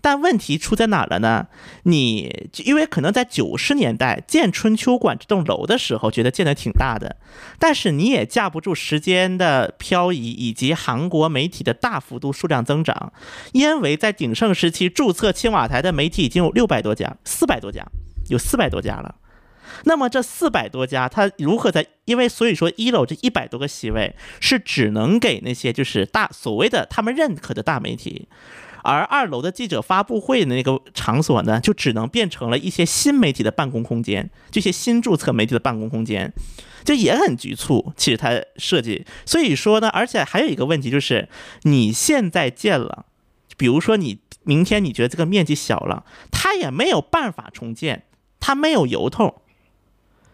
[0.00, 1.46] 但问题出在哪了呢？
[1.84, 7.16] 你因为可能在九十年代建春秋馆这栋楼的时候，觉得建的挺大的，
[7.60, 13.12] 但是你也架不住时间的漂移以及韩国媒体的大幅度数量增长，
[13.52, 17.86] 因为在鼎盛时期注册青瓦台的媒体已经有六百多家，四百多家，
[18.28, 19.14] 有四百多家了。
[19.84, 21.86] 那么这四百多家，它如何在？
[22.06, 28.26] 因为所以说一楼这一百多个席位是只能给那些就是大所谓的他们认可的大媒体，
[28.82, 36.32] 而二楼的记者发布会的那个场所呢，就只能变成了一些新媒体的办公空间，这些新注册媒体的办公空间，
[36.84, 37.92] 就也很局促。
[37.96, 41.28] 其实它设计，所以说呢，而且还有一个问题就是，
[41.62, 43.06] 你现在建了，
[43.56, 48.02] 比如说你明天你觉得这个面积小了，它也没有办法重建，
[48.40, 49.42] 它没有由头。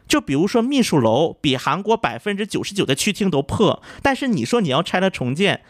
[0.08, 5.62] 就比如说秘书楼比韩国百分之九十九的区厅都破，但是你说你要拆了重建，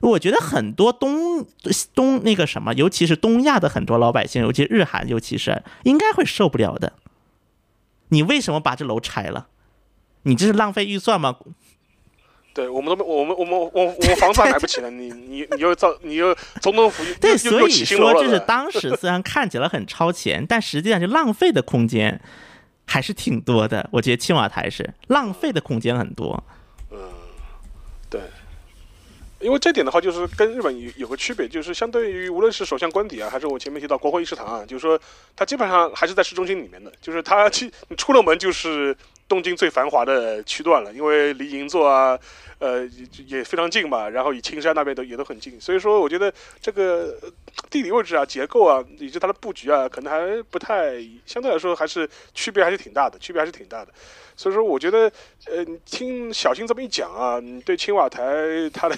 [0.00, 1.46] 我觉得很多东
[1.94, 6.92] 东那个什么，尤其是东亚的很多老百姓，尤其日韩，尤其是应该会受不了的。
[8.08, 9.46] 你为什么把这楼拆了？
[10.24, 11.36] 你这是浪费预算吗？
[12.54, 22.20] 对我们都我们我们我我们房子还买不起呢， 你你你又造你又总统府对，所以说这是当时虽然看起来很超前，但实际上就浪费的空间。
[22.92, 26.44] 还是挺多的，我觉得青瓦台是浪费的空间很多。
[26.90, 26.98] 嗯，
[28.10, 28.20] 对，
[29.40, 35.00] 因为这点的话，就是跟日本有有个区别，就是相对于无论是首相官邸啊，还是我前面提到国会议事堂啊，就是说
[35.34, 38.94] 它基本上还是在市中心里面的，就是它去你出了门就是
[39.32, 42.18] 东京最繁华的区段了，因为离银座啊。
[42.58, 42.88] 呃，
[43.26, 47.12] 也非常近嘛，然后以青山那边都也都很近，所以说我觉得这个
[47.68, 50.94] 地理位置啊、结构啊，以及它的布局啊，可能还不太，
[51.26, 53.92] 相对来说还是区别还是挺大的，区别还是挺大的。
[54.36, 55.10] 所以说，我觉得，
[55.46, 58.22] 呃，听小新这么一讲啊，你对青瓦台
[58.72, 58.96] 它的。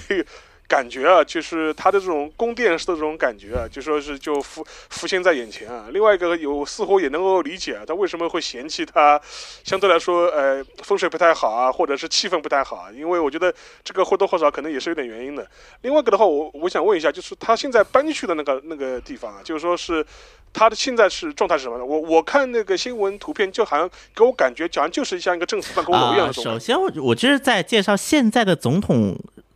[0.66, 5.88] 感觉啊，就是它的这种宫殿式的这种感觉啊，就说是就浮浮现在眼前啊。
[5.92, 9.20] 另外一个有似乎也能够理解啊，他为什么会嫌弃它，
[9.62, 12.90] 相对来说，呃，风水不太好啊，或者是气氛不太好啊。
[12.90, 13.54] 因为我觉得
[13.84, 15.46] 这个或多或少可能也是有点原因的。
[15.82, 20.04] 另外一个的话，我我想问一下，就是他现在搬去的那个那个地方啊，就是说是
[20.52, 21.84] 他的现在是状态是什么呢？
[21.84, 26.32] 我我看那个新闻图片，就好像给我感觉，好像就是像一个政府办公楼一样的。
[26.32, 29.14] 首先，我我就是在介绍现在的总统。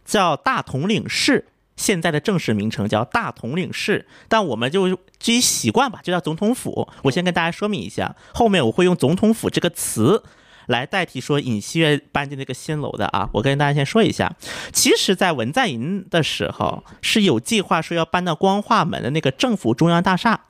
[0.09, 1.47] 叫大统领室，
[1.77, 6.89] 现在的正式名称叫大统领室，但我们就基于习惯吧，就叫总统府。
[7.03, 10.25] 我先跟大家说明一下，后面我会用总统府这个词
[10.69, 13.29] 来代替说尹锡悦搬进那个新楼的啊。
[13.35, 14.35] 我跟大家先说一下，
[14.73, 20.47] 其实，在文在寅的时候是有计划说要搬到光化门的那个政府中央大厦，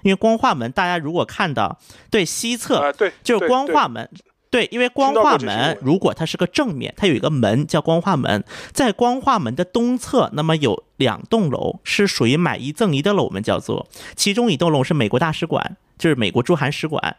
[0.00, 1.78] 因为光化门大家如果看到
[2.10, 4.08] 对西侧，对，就是光化门。
[4.48, 17.16] 对，因为光化门如果它是个正面，它有一个门叫光化门，在光化门的东侧，那么有两栋楼是属于买一赠一的楼，我们叫做，其中一栋楼是美国大使馆，就是美国驻韩使馆。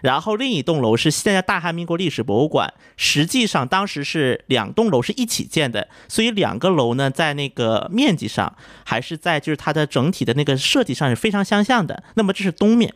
[0.00, 12.02] 然后另一栋楼是现在大韩民国历史博物馆，实际上当时是两栋楼是一起建的，所以两个楼呢在那个面积上还是在就是它的整体的那个设计上是非常相像的。
[12.14, 12.92] 那么这是东面，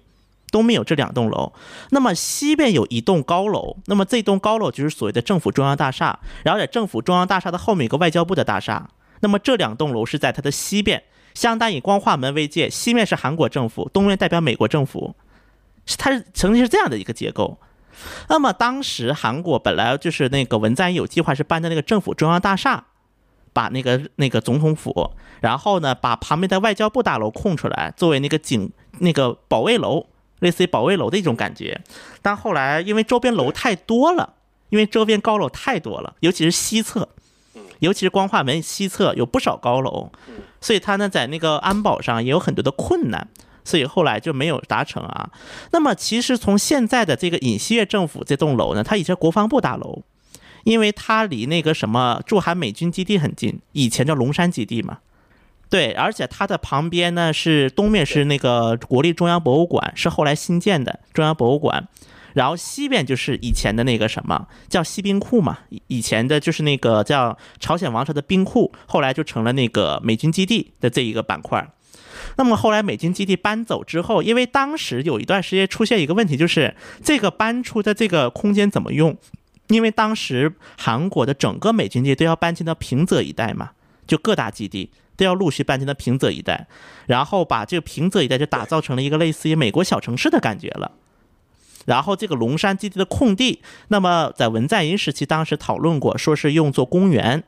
[0.51, 1.53] 东面有这两栋楼，
[1.91, 8.89] 那么西边有一栋高楼，那么这栋高楼就是所谓的政府中央大厦，然后在政府中央大厦的后面有个外交部的大厦，
[9.21, 11.03] 那么这两栋楼是在它的西边，
[11.35, 15.15] 相当以光化门为界，西面是韩国政府，东面代表美国政府，
[15.99, 17.59] 它是曾经是这样的一个结构。
[18.29, 22.85] 那么当时韩国本来就是那个文在寅有计划是搬到那个政府中央大厦，
[23.53, 30.07] 把那个那个总统府，然后呢把旁边的外交部大楼空出来，作为那个警那个保卫楼，
[30.41, 31.81] 类似于保卫楼的一种感觉。
[32.23, 34.35] 但后来因为周边楼太多了，
[34.69, 37.09] 因为周边高楼太多了，尤其是西侧，
[37.81, 40.11] 尤其是光化门西侧有不少高楼，
[40.61, 43.29] 所以他呢在那个安保上也有很多的困难。
[43.65, 45.29] 所以后来就没有达成啊。
[45.73, 50.05] 那么其实从现在的这个尹锡悦政府这栋楼呢，它以前国防部大楼，
[50.63, 54.99] 因为它离那个什么驻韩美军基地很近，以前叫龙山基地嘛。
[55.69, 61.89] 对，而且它的旁边呢是东面是那个国立中央博物馆，是后来新建的中央博物馆，
[62.35, 71.69] 然后西边就是以前的那个什么叫西兵库嘛，以以前的就是那个叫朝鲜王朝的兵库，后来就成了那个美军基地的这一个板块。
[72.37, 79.17] 那么后来美军基地搬走之后，因为当时有一段时间出现一个问题，就是这个搬出的这个空间怎么用？
[79.69, 83.71] 因为当时韩国的整个美军基地都要搬迁到平泽一带嘛，
[84.07, 86.67] 就各大基地都要陆续搬迁到平泽一带，
[87.07, 90.93] 然后把这个平泽一带就打造成了一个类似于美国小城市的感觉了。
[91.87, 97.45] 然后这个龙山基地的空地，那么在文在寅时期当时讨论过，说是用作公园。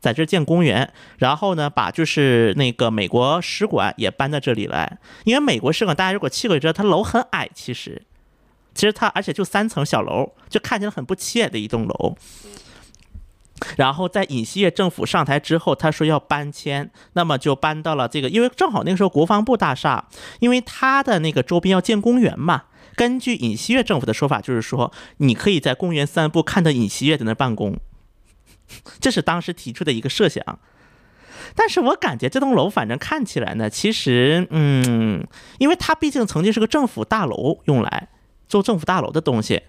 [0.00, 8.00] 在这儿建公园，然后呢，把就是那个美国使馆也搬到这里来，因为美国使馆大家如果去过就知道，它楼很矮，其实，
[8.74, 12.16] 其实它而且就三层小楼，就看起来很不起眼的一栋楼。
[13.76, 20.08] 然后在尹锡悦政府上台之后，他说要搬迁，那么就搬到了这个，因为正好那个时候国防部大厦，
[20.40, 22.64] 因为它的那个周边要建公园嘛。
[22.96, 27.76] 根据尹锡悦政府的说法，就是说你可以在公园散步，看到尹锡悦在那办公。
[29.00, 30.44] 这是当时提出的一个设想，
[31.56, 35.26] 但是我感觉这栋楼反正看起来呢，其实，嗯，
[35.58, 38.08] 因为它毕竟曾经是个政府大楼，用来
[38.48, 39.62] 做政府大楼的东西，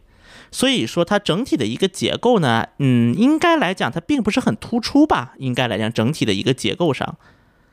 [0.52, 5.34] 所以说它整体的一个结构呢，嗯，应该来讲它并不是很突出吧？
[5.38, 7.18] 应该来讲整体的一个结构上，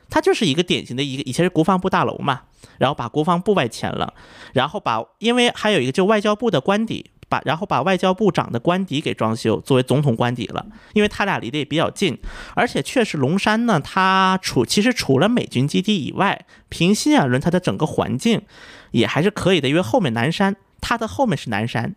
[0.09, 2.41] 它就是一个典型的一个以前是国防部大楼嘛，
[2.77, 4.13] 然后把国防部外迁了，
[4.53, 7.11] 然后把因为还有一个就外交部的官邸。
[7.29, 12.17] 把然后把外交部长的官邸给装修，作为总统官邸了，因为他俩离得也比较近，
[12.55, 18.41] 而且确实龙山呢，它除其实除了美军基地以外，平心而论，它的整个环境
[18.89, 21.93] 也还是可以的，因为后面南山，它的后面是南山，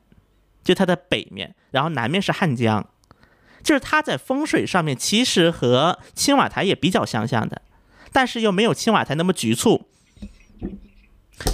[0.62, 2.88] 就它的北面，然后南面是汉江，
[3.62, 7.62] 就是它在风水上面其实和青瓦台也比较相像的，
[8.12, 9.88] 但是又没有青瓦台那么局促。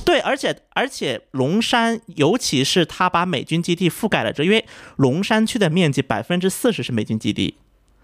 [0.05, 7.57] 对，而且而且龙山，尤其是它把美军基地覆盖了之后，因为龙山区的面积百分之四十是美军基地，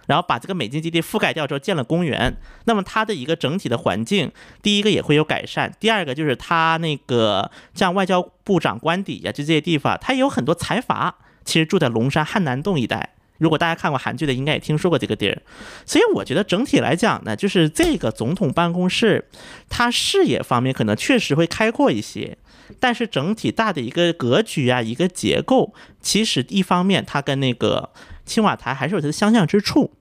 [0.07, 4.30] 然后把这个美军基地覆盖掉之后建了公园，那么它的一个整体的环境，
[4.62, 13.11] 第一个也会有改善，第二个就是它那个像外交部长官邸呀，就这些地方，它也有很多财阀，其实住在龙山汉南洞一带。
[13.38, 15.42] 如果大家看过韩剧的，应该也听说过这个地儿，
[15.84, 19.28] 所以我觉得整体来讲呢，就是这个总统办公室，
[19.68, 22.38] 它视野方面可能确实会开阔一些，
[22.78, 27.90] 但是整体大的一个格局啊，一个结构，其实一方面它跟那个
[28.25, 29.93] 青瓦台还是有它的相像之处，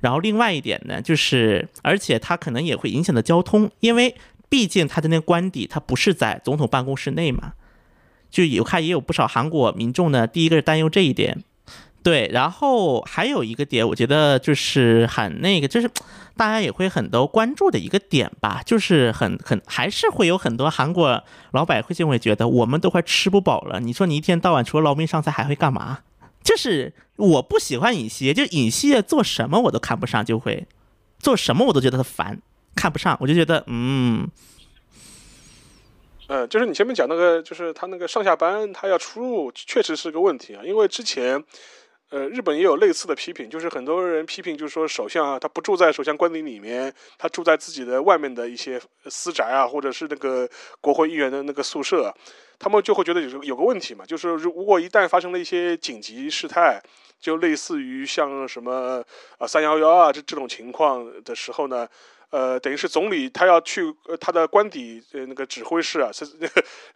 [0.00, 4.14] 然后另外一点呢，就是而且它可能也会影响到交通，因为
[4.48, 7.52] 毕竟它的那个官邸它不是在总统办公室内嘛，
[8.30, 11.42] 就有看也有不少韩国民众呢，第一个是担忧这一点。
[12.02, 15.90] 对，然后还有一个点，我觉得就是很那个，就是
[16.36, 23.80] 大家也会很多关注的一个点吧，就是很很还是会有很多韩国老百姓会觉得我们都快吃不饱了。
[23.80, 25.98] 你说你一天到晚除了劳民伤财还会干嘛？
[26.46, 30.64] 就是我不喜欢尹锡，就尹锡做什么我都看不上，就会
[31.18, 32.40] 做什么我都觉得他烦，
[32.76, 34.30] 看不上，我就觉得嗯。
[36.28, 40.62] 嗯，就是你前面讲那个，就是他那个上下班他要出入，确实是个问题啊。
[40.64, 41.42] 因为之前，
[42.10, 50.48] 呃，日本也有类似的批评，就是很多人批评，就是说首相啊，他不住在首相官邸里面，他住在自己的外面的一些私宅啊，或者是那个
[50.80, 52.14] 国会议员的那个宿舍，
[52.58, 56.80] 他们就会觉得有有个问题嘛，就是如果一旦发生了一些紧急事态，
[57.20, 59.04] 就类似于像什么
[59.38, 61.88] 啊三幺幺啊这这种情况的时候呢。
[62.30, 66.26] 呃，等于是总理他要去呃他的官邸呃那个指挥室啊，是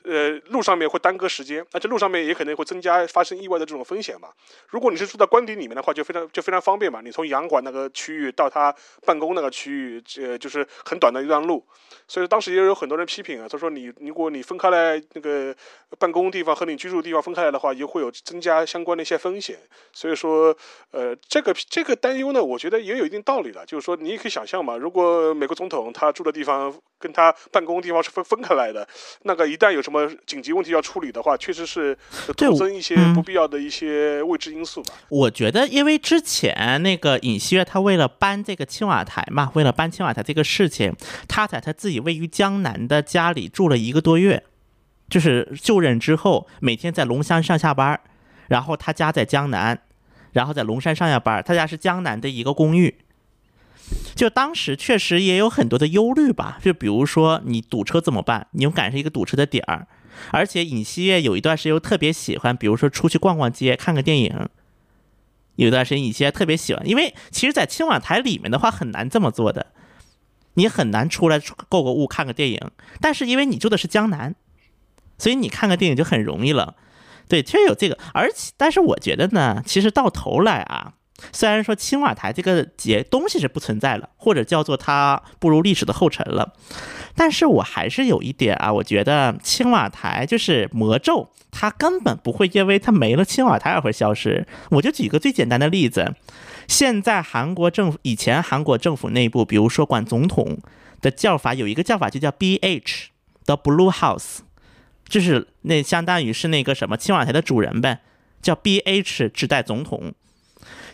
[0.04, 4.28] 呃路上面会耽搁时间，而且路上面也可能会增加发生意外的这种风险嘛。
[4.68, 7.00] 如果你是住在官邸里面的话，就非常就非常方便嘛。
[7.02, 8.74] 你从洋馆那个区域到他
[9.06, 11.64] 办公那个区域，呃就是很短的一段路。
[12.08, 15.54] 所以当时也有很多人批评啊，他说你如果你分开来那个
[15.98, 19.58] 办公地方和你居住地方分开来的话，也会有增加相关的一些风险。
[19.92, 20.56] 所以说，
[20.90, 28.86] 呃这个这个担忧呢，我觉得也有一定道理的，就是说你也可以想象嘛，如果美国总统他住的地方跟他办公地方是分分开来的，
[29.22, 31.96] 那个一旦有什么紧急问题要处理的话，确实是
[32.36, 34.94] 徒增一些不必要的一些未知因素吧。
[35.08, 40.94] 我觉得，因为之前那个尹锡悦他为了搬这个青瓦台嘛，为了搬青瓦台这个事情，
[41.28, 44.44] 他在他自己位于江南的家里住了一个多月，
[45.08, 47.98] 就是就任之后每天在龙山上下班，
[48.48, 49.80] 然后他家在江南，
[50.32, 52.98] 然后在龙山上下班，他家是江南的一个公寓。
[54.14, 58.46] 就当时确实也有很多的忧虑吧，就比如说你堵车怎么办？
[58.52, 59.86] 你又赶上一个堵车的点儿，
[60.30, 64.48] 而且尹锡悦有一段时间又特别喜欢，比如说出去逛逛街、看个电影。
[65.56, 69.66] 有一段时间尹锡悦特别喜欢，因为其实，在青瓦台里面的话很难这么做的，
[70.54, 72.70] 你很难出来购个物、看个电影。
[73.00, 74.34] 但是因为你住的是江南，
[75.18, 76.76] 所以你看个电影就很容易了。
[77.28, 80.94] 对，确实有这个，而且但是我觉得呢，其实到头来啊。
[81.32, 86.54] 虽然说青瓦台这个节东西是不存在了，或者叫做它步入历史的后尘了，
[87.14, 94.46] 但是我还是有一点啊，我觉得青瓦台就是魔咒，它根本不会因为它没了青瓦台而会消失。
[94.70, 96.14] 我就举个最简单的例子，
[96.66, 100.58] 现在韩国政府以前韩国政府内部，比如说管总统
[101.00, 103.10] 的叫法有一个叫法就叫 B H
[103.44, 104.38] 的 Blue House，
[105.08, 108.00] 就是那相当于是那个什么青瓦台的主人呗，
[108.40, 110.14] 叫 B H 指代总统。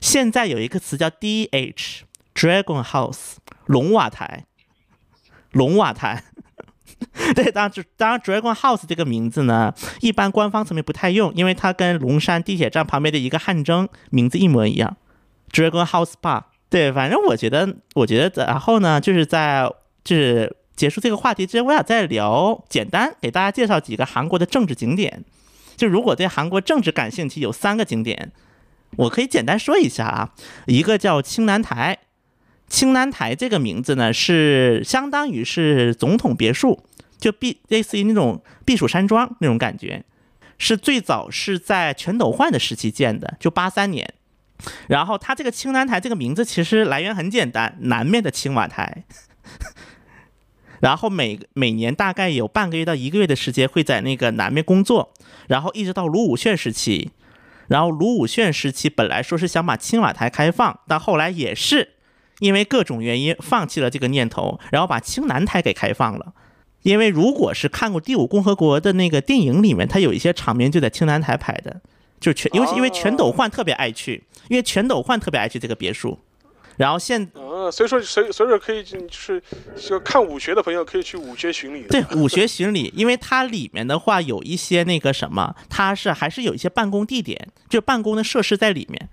[0.00, 3.36] 现在有一个词叫 D H Dragon House
[3.66, 4.44] 龙瓦台，
[5.52, 6.24] 龙瓦台。
[7.34, 14.96] 对，当然，当然 Dragon House 这个名字呢，一般官方层面不太用，因为它跟龙山地铁站旁边的一个汗蒸名字一模一样
[15.52, 16.44] ，Dragon House Bar。
[16.70, 19.70] 对，反正我觉得，我觉得，然后呢，就是在
[20.04, 25.24] 就是结束这个话题之前，我想再聊，简单给大家介绍几个韩国的政治景点。
[25.76, 28.32] 就如果对韩国政治感兴趣，有三个景点。
[28.96, 30.34] 我可以简单说一下啊，
[30.66, 31.98] 一个叫青南台，
[32.68, 36.82] 青南台这个名字呢是相当于是总统别墅，
[37.18, 40.04] 就避类似于那种避暑山庄那种感觉，
[40.56, 44.14] 是最早是在全斗焕的时期建的，就八三年。
[44.88, 49.04] 然后它这个青南台这个名字其实来源很简单，南面的青瓦台。
[50.80, 55.12] 然后每每年大概有半个月到一个月的时间会在那个南面工作，
[55.48, 57.10] 然后一直到卢武铉时期。
[57.68, 61.94] 然后卢武铉时期本来说是想把青瓦台开放，但后来也是
[62.40, 66.34] 因为各种原因放弃了这个念头，然后把青南台给开放了。
[66.82, 71.80] 因为如果是看过《第五共和国》的那个电影里面，它有一些场面就在青南台拍的，
[72.20, 76.18] 就全尤其因为全斗焕特别爱去，因为全斗焕特别爱去这个别墅。
[76.76, 79.42] 然后现呃，所以说，所以所以说可以就是
[79.76, 81.84] 就看武学的朋友可以去武学巡礼。
[81.88, 89.08] 对，武学巡礼， 因为它里面的话有一些那个什么，它是还是有一些办公地点，就办公的设施在里面。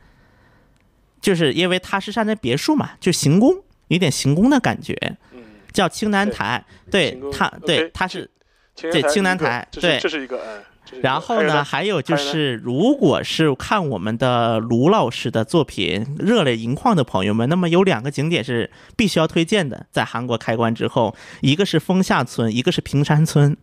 [1.21, 4.93] 就是因为它是站在别墅嘛，就行宫，有点行宫的感觉。
[5.31, 5.41] 嗯。
[5.71, 8.29] 叫青南台，对它，对它是，
[8.75, 10.63] 对青南台，对，这是一个嗯。
[11.01, 19.85] 然后呢，还有就是，如果是看我们的卢老师的作品《热泪盈眶》的朋友们，那么有两个景点是必须要推荐的。
[19.91, 23.55] 在韩国开关之后，一个是丰下村，一个是平山村。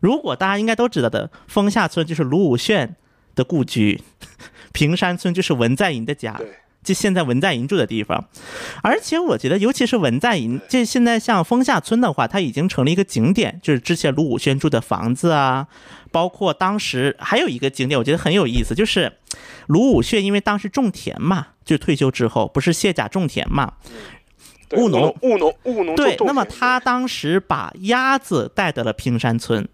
[0.00, 2.94] 如果大家应该都知道的，丰下村就是卢武铉
[3.34, 4.00] 的故居，
[4.72, 6.40] 平山村就是文在寅的家。
[6.82, 8.24] 就现在文在寅住的地方，
[8.82, 15.68] 而且我觉得，尤其是文在寅，这现在像丰下村的话，它已经成了一个景点，就是之前卢武铉住的房子啊，
[16.10, 19.12] 包括当时还有一个景点，我觉得很有意思，就是
[19.68, 23.74] 卢武铉因为当时种田嘛，就退休之后不是卸甲种田嘛，
[24.76, 29.68] 务农务农务农对，那么他当时把鸭子带到了平山村，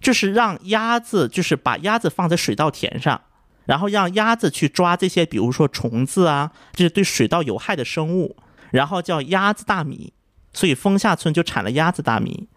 [0.00, 3.20] 就是让鸭子，就是把鸭子放在水稻田上。
[3.66, 8.36] 然后让鸭子去抓这些，比如说虫子啊，这是对水稻有害的生物，
[8.70, 10.12] 然后叫鸭子大米，
[10.52, 12.48] 所以丰下村就产了鸭子大米。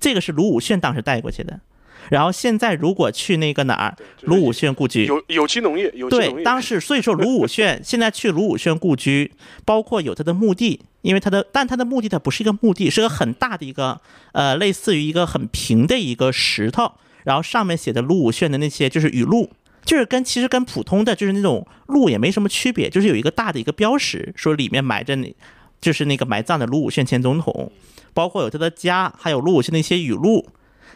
[0.00, 1.60] 这个是卢武铉当时带过去的。
[2.10, 9.32] 然后现在如果去那个哪儿卢武铉故居，有有机农业，有机农对，当时所以说卢武铉 现在去卢武铉故居，
[9.64, 14.00] 包括有他的墓地，因为他的但他的墓地它不是一个墓地，是个很大的一个
[14.32, 16.92] 呃类似于一个很平的一个石头，
[17.24, 19.50] 然后上面写的卢武铉的那些就是语录。
[19.84, 25.34] 就是跟其实跟普通的就是那种路也没什么区别，就是有一个大的一个标识，说里面埋着那，
[25.80, 27.70] 就是那个埋葬的卢武铉前总统，
[28.12, 30.48] 包括有他的家，还有卢武铉的一些语录。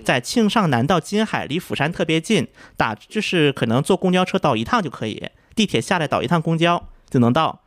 [0.05, 5.23] 在庆尚南到金海，离釜山特别近，打就是可能坐公交车倒一趟就可以，
[5.57, 7.63] 地铁下来倒一趟公交就能到。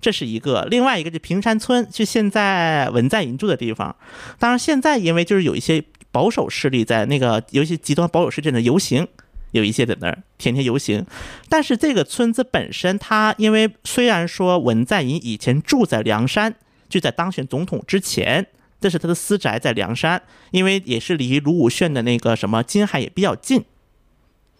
[0.00, 3.94] 这是一个，另外一个是平山村，就现在文在寅住的地方。
[4.38, 9.06] 当然，现在因为就是有一些保守势力在那个，尤其极端保守势力在那游行，
[9.52, 11.06] 有一些在那儿天天游行。
[11.48, 16.54] 但是这个村子本身，它因为虽然说文在寅以前住在梁山，
[16.88, 18.46] 就在当选总统之前，
[18.80, 23.64] 这是他的私宅在梁山，因为也是离卢武铉的那个什么金海也比较近，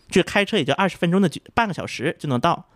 [0.09, 2.68] 就开车也就二十分钟的半个小时就能到。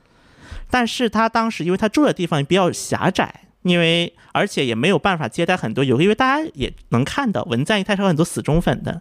[0.68, 9.00] 但是他当时因为他住的地方比较狭窄，因为而且也没有办法接待很多游客，因为大家也能看到文在寅他是有很多死忠粉的，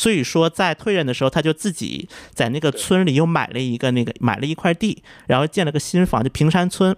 [0.00, 6.96] 所以说在退任的时候，他就自己在那个村里又买了一个那个买了一块地，然后建了个新房，就平山村。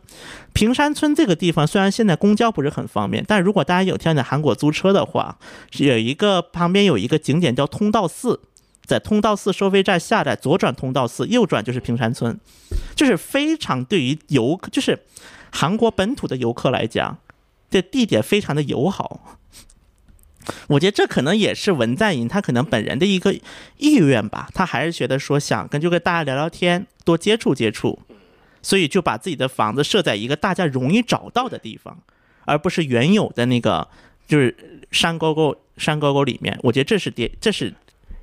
[0.52, 5.36] 平山村这个地方虽然现在公交不是很方便，但如果大家有天在韩国租车的话，
[5.72, 8.38] 是有一个旁边有一个景点叫通道寺。
[8.84, 12.38] 在通道寺收费站下来，左转通道寺，右转就是平山村，
[12.94, 15.00] 就是非常对于游客，就是
[15.50, 17.18] 韩国本土的游客来讲，
[17.68, 19.38] 这地点非常的友好。
[20.68, 23.34] 我觉得这可能也是文在寅他可能本人的一个
[23.78, 27.98] 意愿吧，他还是觉得说想跟就跟大家聊聊天，多接触接触，
[28.62, 31.98] 所以就把自己的房子设在一个大家容易找到的地方，
[32.44, 33.88] 而不是原有的那个
[34.26, 36.58] 就是山沟沟山沟沟里面。
[36.62, 37.74] 我觉得这是第，这是。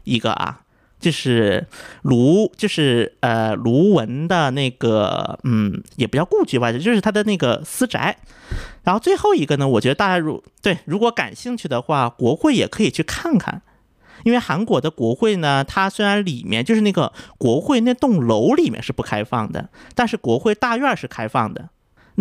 [0.05, 0.61] 一个啊，
[0.99, 1.65] 就是
[2.01, 8.17] 卢，就是呃卢文的那个，嗯，也不叫故居吧，就是他的那个私宅。
[8.83, 13.61] 然后最后一个呢，我觉得大家如对如果感兴趣的话，国会也可以去看看，
[14.23, 21.69] 因为韩国的国会呢，它虽然里面就是那个国会那栋楼里面是不开放的，但是国会大院是开放的。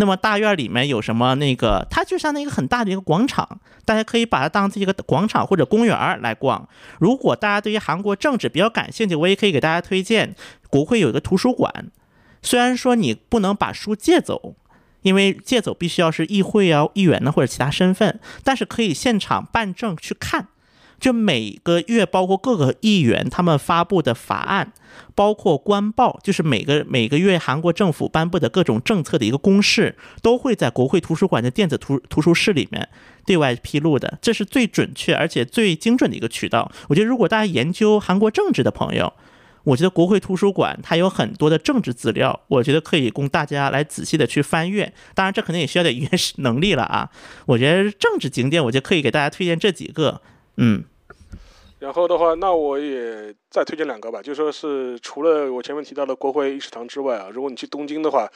[0.00, 1.34] 那么大院里面有什么？
[1.34, 6.68] 那个它就像那个很大的一个广场，大家可以把它当成一个广场或者公园来逛。
[7.00, 10.36] 如果大家对于韩国政治比较感兴趣，我也可以给大家推荐
[10.70, 11.90] 国会有一个图书馆。
[12.42, 14.54] 虽然说你不能把书借走，
[15.02, 20.46] 因为借走必须要是议会啊、议员呢或者其他身份，但是可以现场办证去看。
[20.98, 24.72] 就每个月，包括各个议员他们发布的法案，
[25.14, 32.88] 包括官报，就是每个每个月韩国政府颁布的各种政策的一个公示，都会在国会图书馆的电子图图书室里面
[33.24, 34.18] 对外披露的。
[34.20, 36.70] 这是最准确而且最精准的一个渠道。
[36.88, 39.12] 我觉得，如果大家研究韩国政治的朋友，
[39.64, 44.92] 我觉得国会图书馆它有很多的政治资料，我觉得可以供大家来仔细的去翻阅。
[45.14, 47.10] 当然，这可能也需要点语言能力了啊。
[47.46, 50.20] 我觉得政治景点，我就可以给大家推荐这几个。
[50.58, 50.84] 嗯，
[51.78, 58.28] 然后的话，那我也再推荐两个吧，就说是除了我前面提到的国会议事堂之外啊，如果你去东京的话，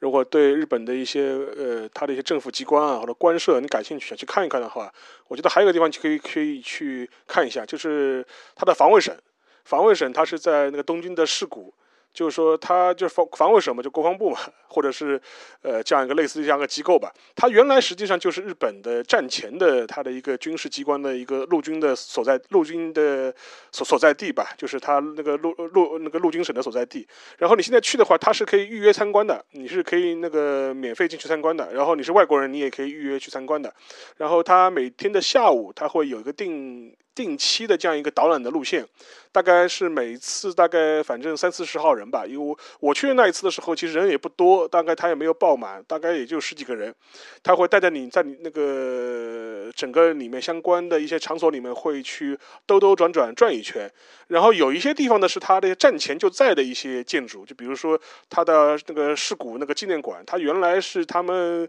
[0.00, 4.92] 如果对日本的一些呃它的一些政府机关啊或者官舍你感兴趣，想去看一看的话，
[5.28, 8.26] 我觉得还有个地方可以可以去看一下，就是
[8.56, 9.16] 它的防卫省。
[9.64, 11.72] 防卫省它是在那个东京的市谷。
[12.18, 15.20] 就是说，它就是防防卫省嘛，就国防部嘛，或者是
[15.62, 17.14] 呃这样一个类似这样一个机构吧。
[17.36, 23.32] 它原来实际上就是日本的战前的它的一个军事机关的一个陆军的所在，陆军的
[23.70, 27.06] 所所在地吧，就是它那个陆陆那个陆军省的所在地。
[27.36, 31.72] 然后你现在去的话，它是可以预约参观的，你是可以那个免费进去参观的。
[31.72, 33.72] 然后你是外国人，你也可以预约去参观的。
[34.16, 36.92] 然后它每天的下午，它会有一个定。
[37.18, 38.86] 定期的这样一个导览的路线，
[39.32, 42.24] 大概是每次大概反正三四十号人吧。
[42.26, 46.94] 因为我我去那一次的时候，其实人也不多，大概他也没有爆满，大概也就十几个人。
[47.42, 53.90] 他会带着你在你那个整个里面相关的一些场所里面会去兜兜转转转一圈。
[54.28, 61.68] 然后有一些地方呢是他的战前就在的一些建筑，就比如说他的那个事故那个纪念馆，它原来是他们。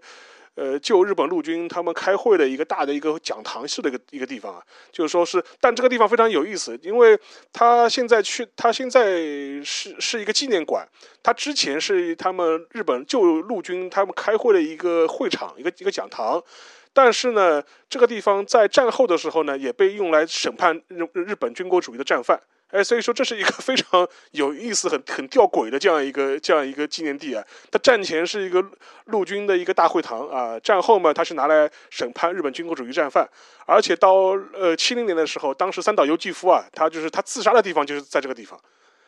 [0.55, 7.17] 呃，就日本陆军他们开会的一个大的一个讲堂式的一个一个地方啊，就是说是，但这个地方非常有意思，因为
[7.53, 9.17] 他现在去，他现在
[9.63, 10.87] 是是一个纪念馆，
[11.23, 16.43] 他之前是他们日本旧陆军他们开会的一个会场，一个一个讲堂，
[16.91, 22.39] 但是呢，这个地方在战后的时候呢，也被用来审判日日本军国主义的战犯。
[22.71, 27.43] 哎，所以说这是一个非常有意思、很很吊诡的这样一个这样一个纪念地啊。
[27.71, 28.63] 它战前是一个
[29.05, 33.27] 陆军的一个大会堂啊，战后嘛，它是拿来审判日本军国主义战犯。
[33.65, 38.59] 而且到呃七零年的时候，当时三岛由纪夫啊，他就是他自杀的地方就是在这个地方。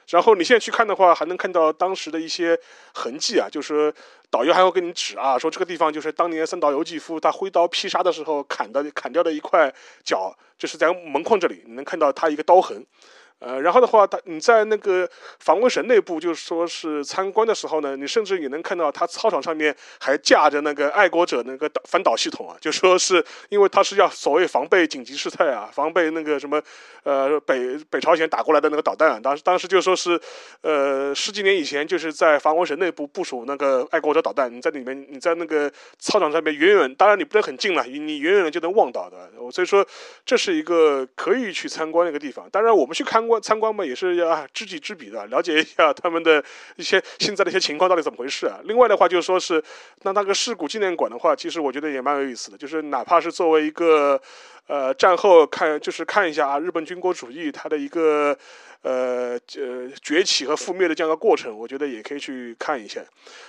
[0.09, 2.59] 然后你现在去看的话，还能看到当时的一些
[2.93, 3.93] 痕迹啊，就是
[4.31, 9.71] 导游还会跟你指啊，说这个地方就是当年三岛由纪夫他挥刀劈杀的时候砍的砍掉的一块
[10.03, 12.83] 角，就是在门框这里，你能看到他一个刀痕。
[13.41, 15.09] 呃，然后的话，他你在那个
[15.39, 26.61] 防卫省内部，就是说是参观的时候呢，你甚至也能看到他操场上面还架着那个爱国者那个导反导系统啊，就说是因为他是要所谓防备紧急事态啊，防备那个什么
[27.01, 30.21] 呃北北朝鲜打过来的那个导弹啊，当时当时就说是
[30.61, 39.17] 呃十几年以前就是在防卫省内部部署那个爱国者导弹，你在里面你在那个操场上面远远，当然你不能很近了，你远远的就能望到的，
[39.51, 39.83] 所以说
[40.23, 42.47] 这是一个可以去参观的一个地方。
[42.51, 43.30] 当然我们去看。
[43.39, 46.43] 参观嘛，也是要知己知彼的，了解一下他们的
[46.75, 48.59] 一些现在的一些情况到底怎么回事啊。
[48.63, 49.63] 另外的话，就是说是
[50.01, 54.19] 那那个事故纪念馆的话，其实我觉得也蛮有意思的，就是哪怕是作为一个
[54.67, 58.37] 呃战后看，就是看一下啊，日本军国主义它的一个。
[58.81, 62.99] 呃，呃，崛起和覆灭的这样一个过程，我觉得也可以去看一下。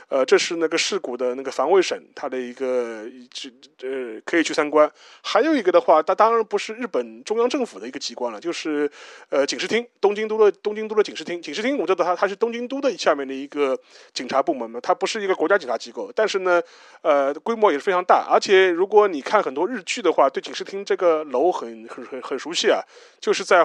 [0.08, 3.48] 呃，这是那个事故的那个防卫省，它的一个这
[3.88, 4.90] 呃可以去参观。
[5.22, 8.90] 还有一个的话，它当然不是日本中央政府的一个机关了，就是
[9.30, 11.40] 呃警视厅，东京都的东京都的警视厅。
[11.40, 13.78] 警视厅我知道它它是东京都的下面的一个
[14.12, 16.62] 警察部门嘛，它不是一个国家警察机构，但是呢，
[17.00, 18.26] 呃，规模也是非常大。
[18.30, 22.82] 而且如果你看很多日剧的话，对警视厅这个楼很很很很熟悉啊，
[23.18, 23.64] 就是在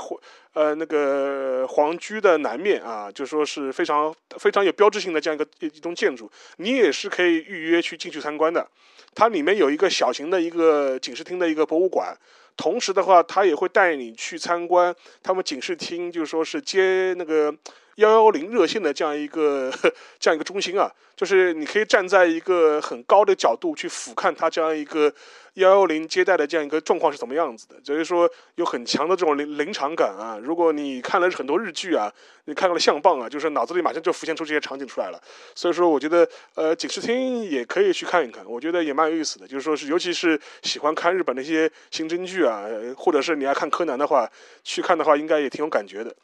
[0.54, 1.57] 呃那个。
[1.58, 8.68] 呃皇居的南面啊，就说是非常非常有标志性的这样一个一栋建筑，你也是可以预约去进去参观的。
[9.16, 12.16] 它里面有一个小型的一个警视厅的一个博物馆，
[12.56, 17.54] 同时的话，它也会带你去参观他们警视厅，就说是接那个。
[17.98, 19.72] 幺幺零热线的这样一个
[20.20, 25.12] 这样一个中心啊，就是你可以站在一个很高的角度去俯瞰它这样一个
[25.56, 30.38] 幺幺零接待的这样一个状况是怎么样子的，所以说有很强的这种临临场感啊。
[30.40, 32.14] 如果你看了很多日剧啊，
[32.46, 35.20] 你看了相棒啊，就是脑子里马上就浮现出这些场景出来了。
[35.56, 39.48] 所以说，我觉得呃警视厅也可以去看一看，我觉得也蛮有意思的。
[39.48, 42.66] 就是说是，尤其是喜欢看日本那些刑侦剧啊，
[42.96, 44.30] 或者是你爱看柯南的话，
[44.64, 46.16] 去看的话应该也挺有感觉的。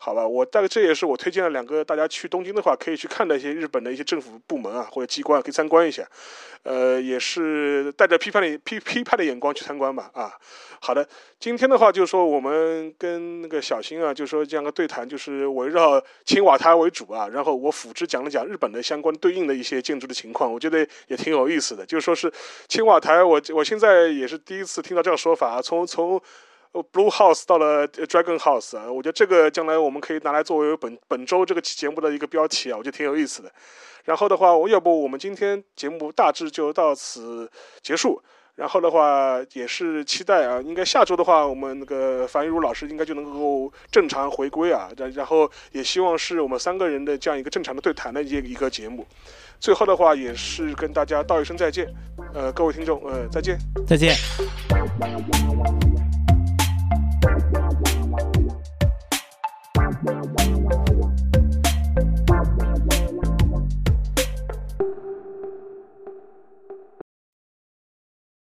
[0.00, 6.06] 好吧，我大概这也是我推荐了两个大家去东京的话可以去看的一些日本的一些政府部门啊或者机关可以参观一下，
[6.62, 10.32] 呃，也是带着批判的批批判的眼光去参观吧啊。
[10.80, 11.06] 好的，
[11.40, 21.84] 今天的话就是说我们跟那个小新啊，就是说这样个对谈，就是围绕青瓦台为主啊，然后我辅之讲了讲日本的相关对应的一些建筑的情况，我觉得也挺有意思的。
[21.84, 22.32] 就是说是
[22.68, 26.22] 青瓦台，我我现在也是第一次听到这样说法啊，从从。
[26.72, 33.52] Blue House 到了 Dragon House，我觉得这个将来我们可以拿来作为本本周这个节目的一个标题啊，我觉得挺有意思的。
[34.04, 37.50] 然后的话，我要不我们今天节目大致就到此
[37.82, 38.22] 结束。
[38.54, 44.88] 然后的话，也是期待啊，应该下周的话，我们那个樊玉茹老师应该就能够正常回归啊。
[44.96, 49.06] 然然后也希望是我们三个人的这样一个正常的对谈的一一个节目。
[49.60, 51.86] 最后的话，也是跟大家道一声再见。
[52.34, 54.12] 呃，各位听众，呃，再见，再见。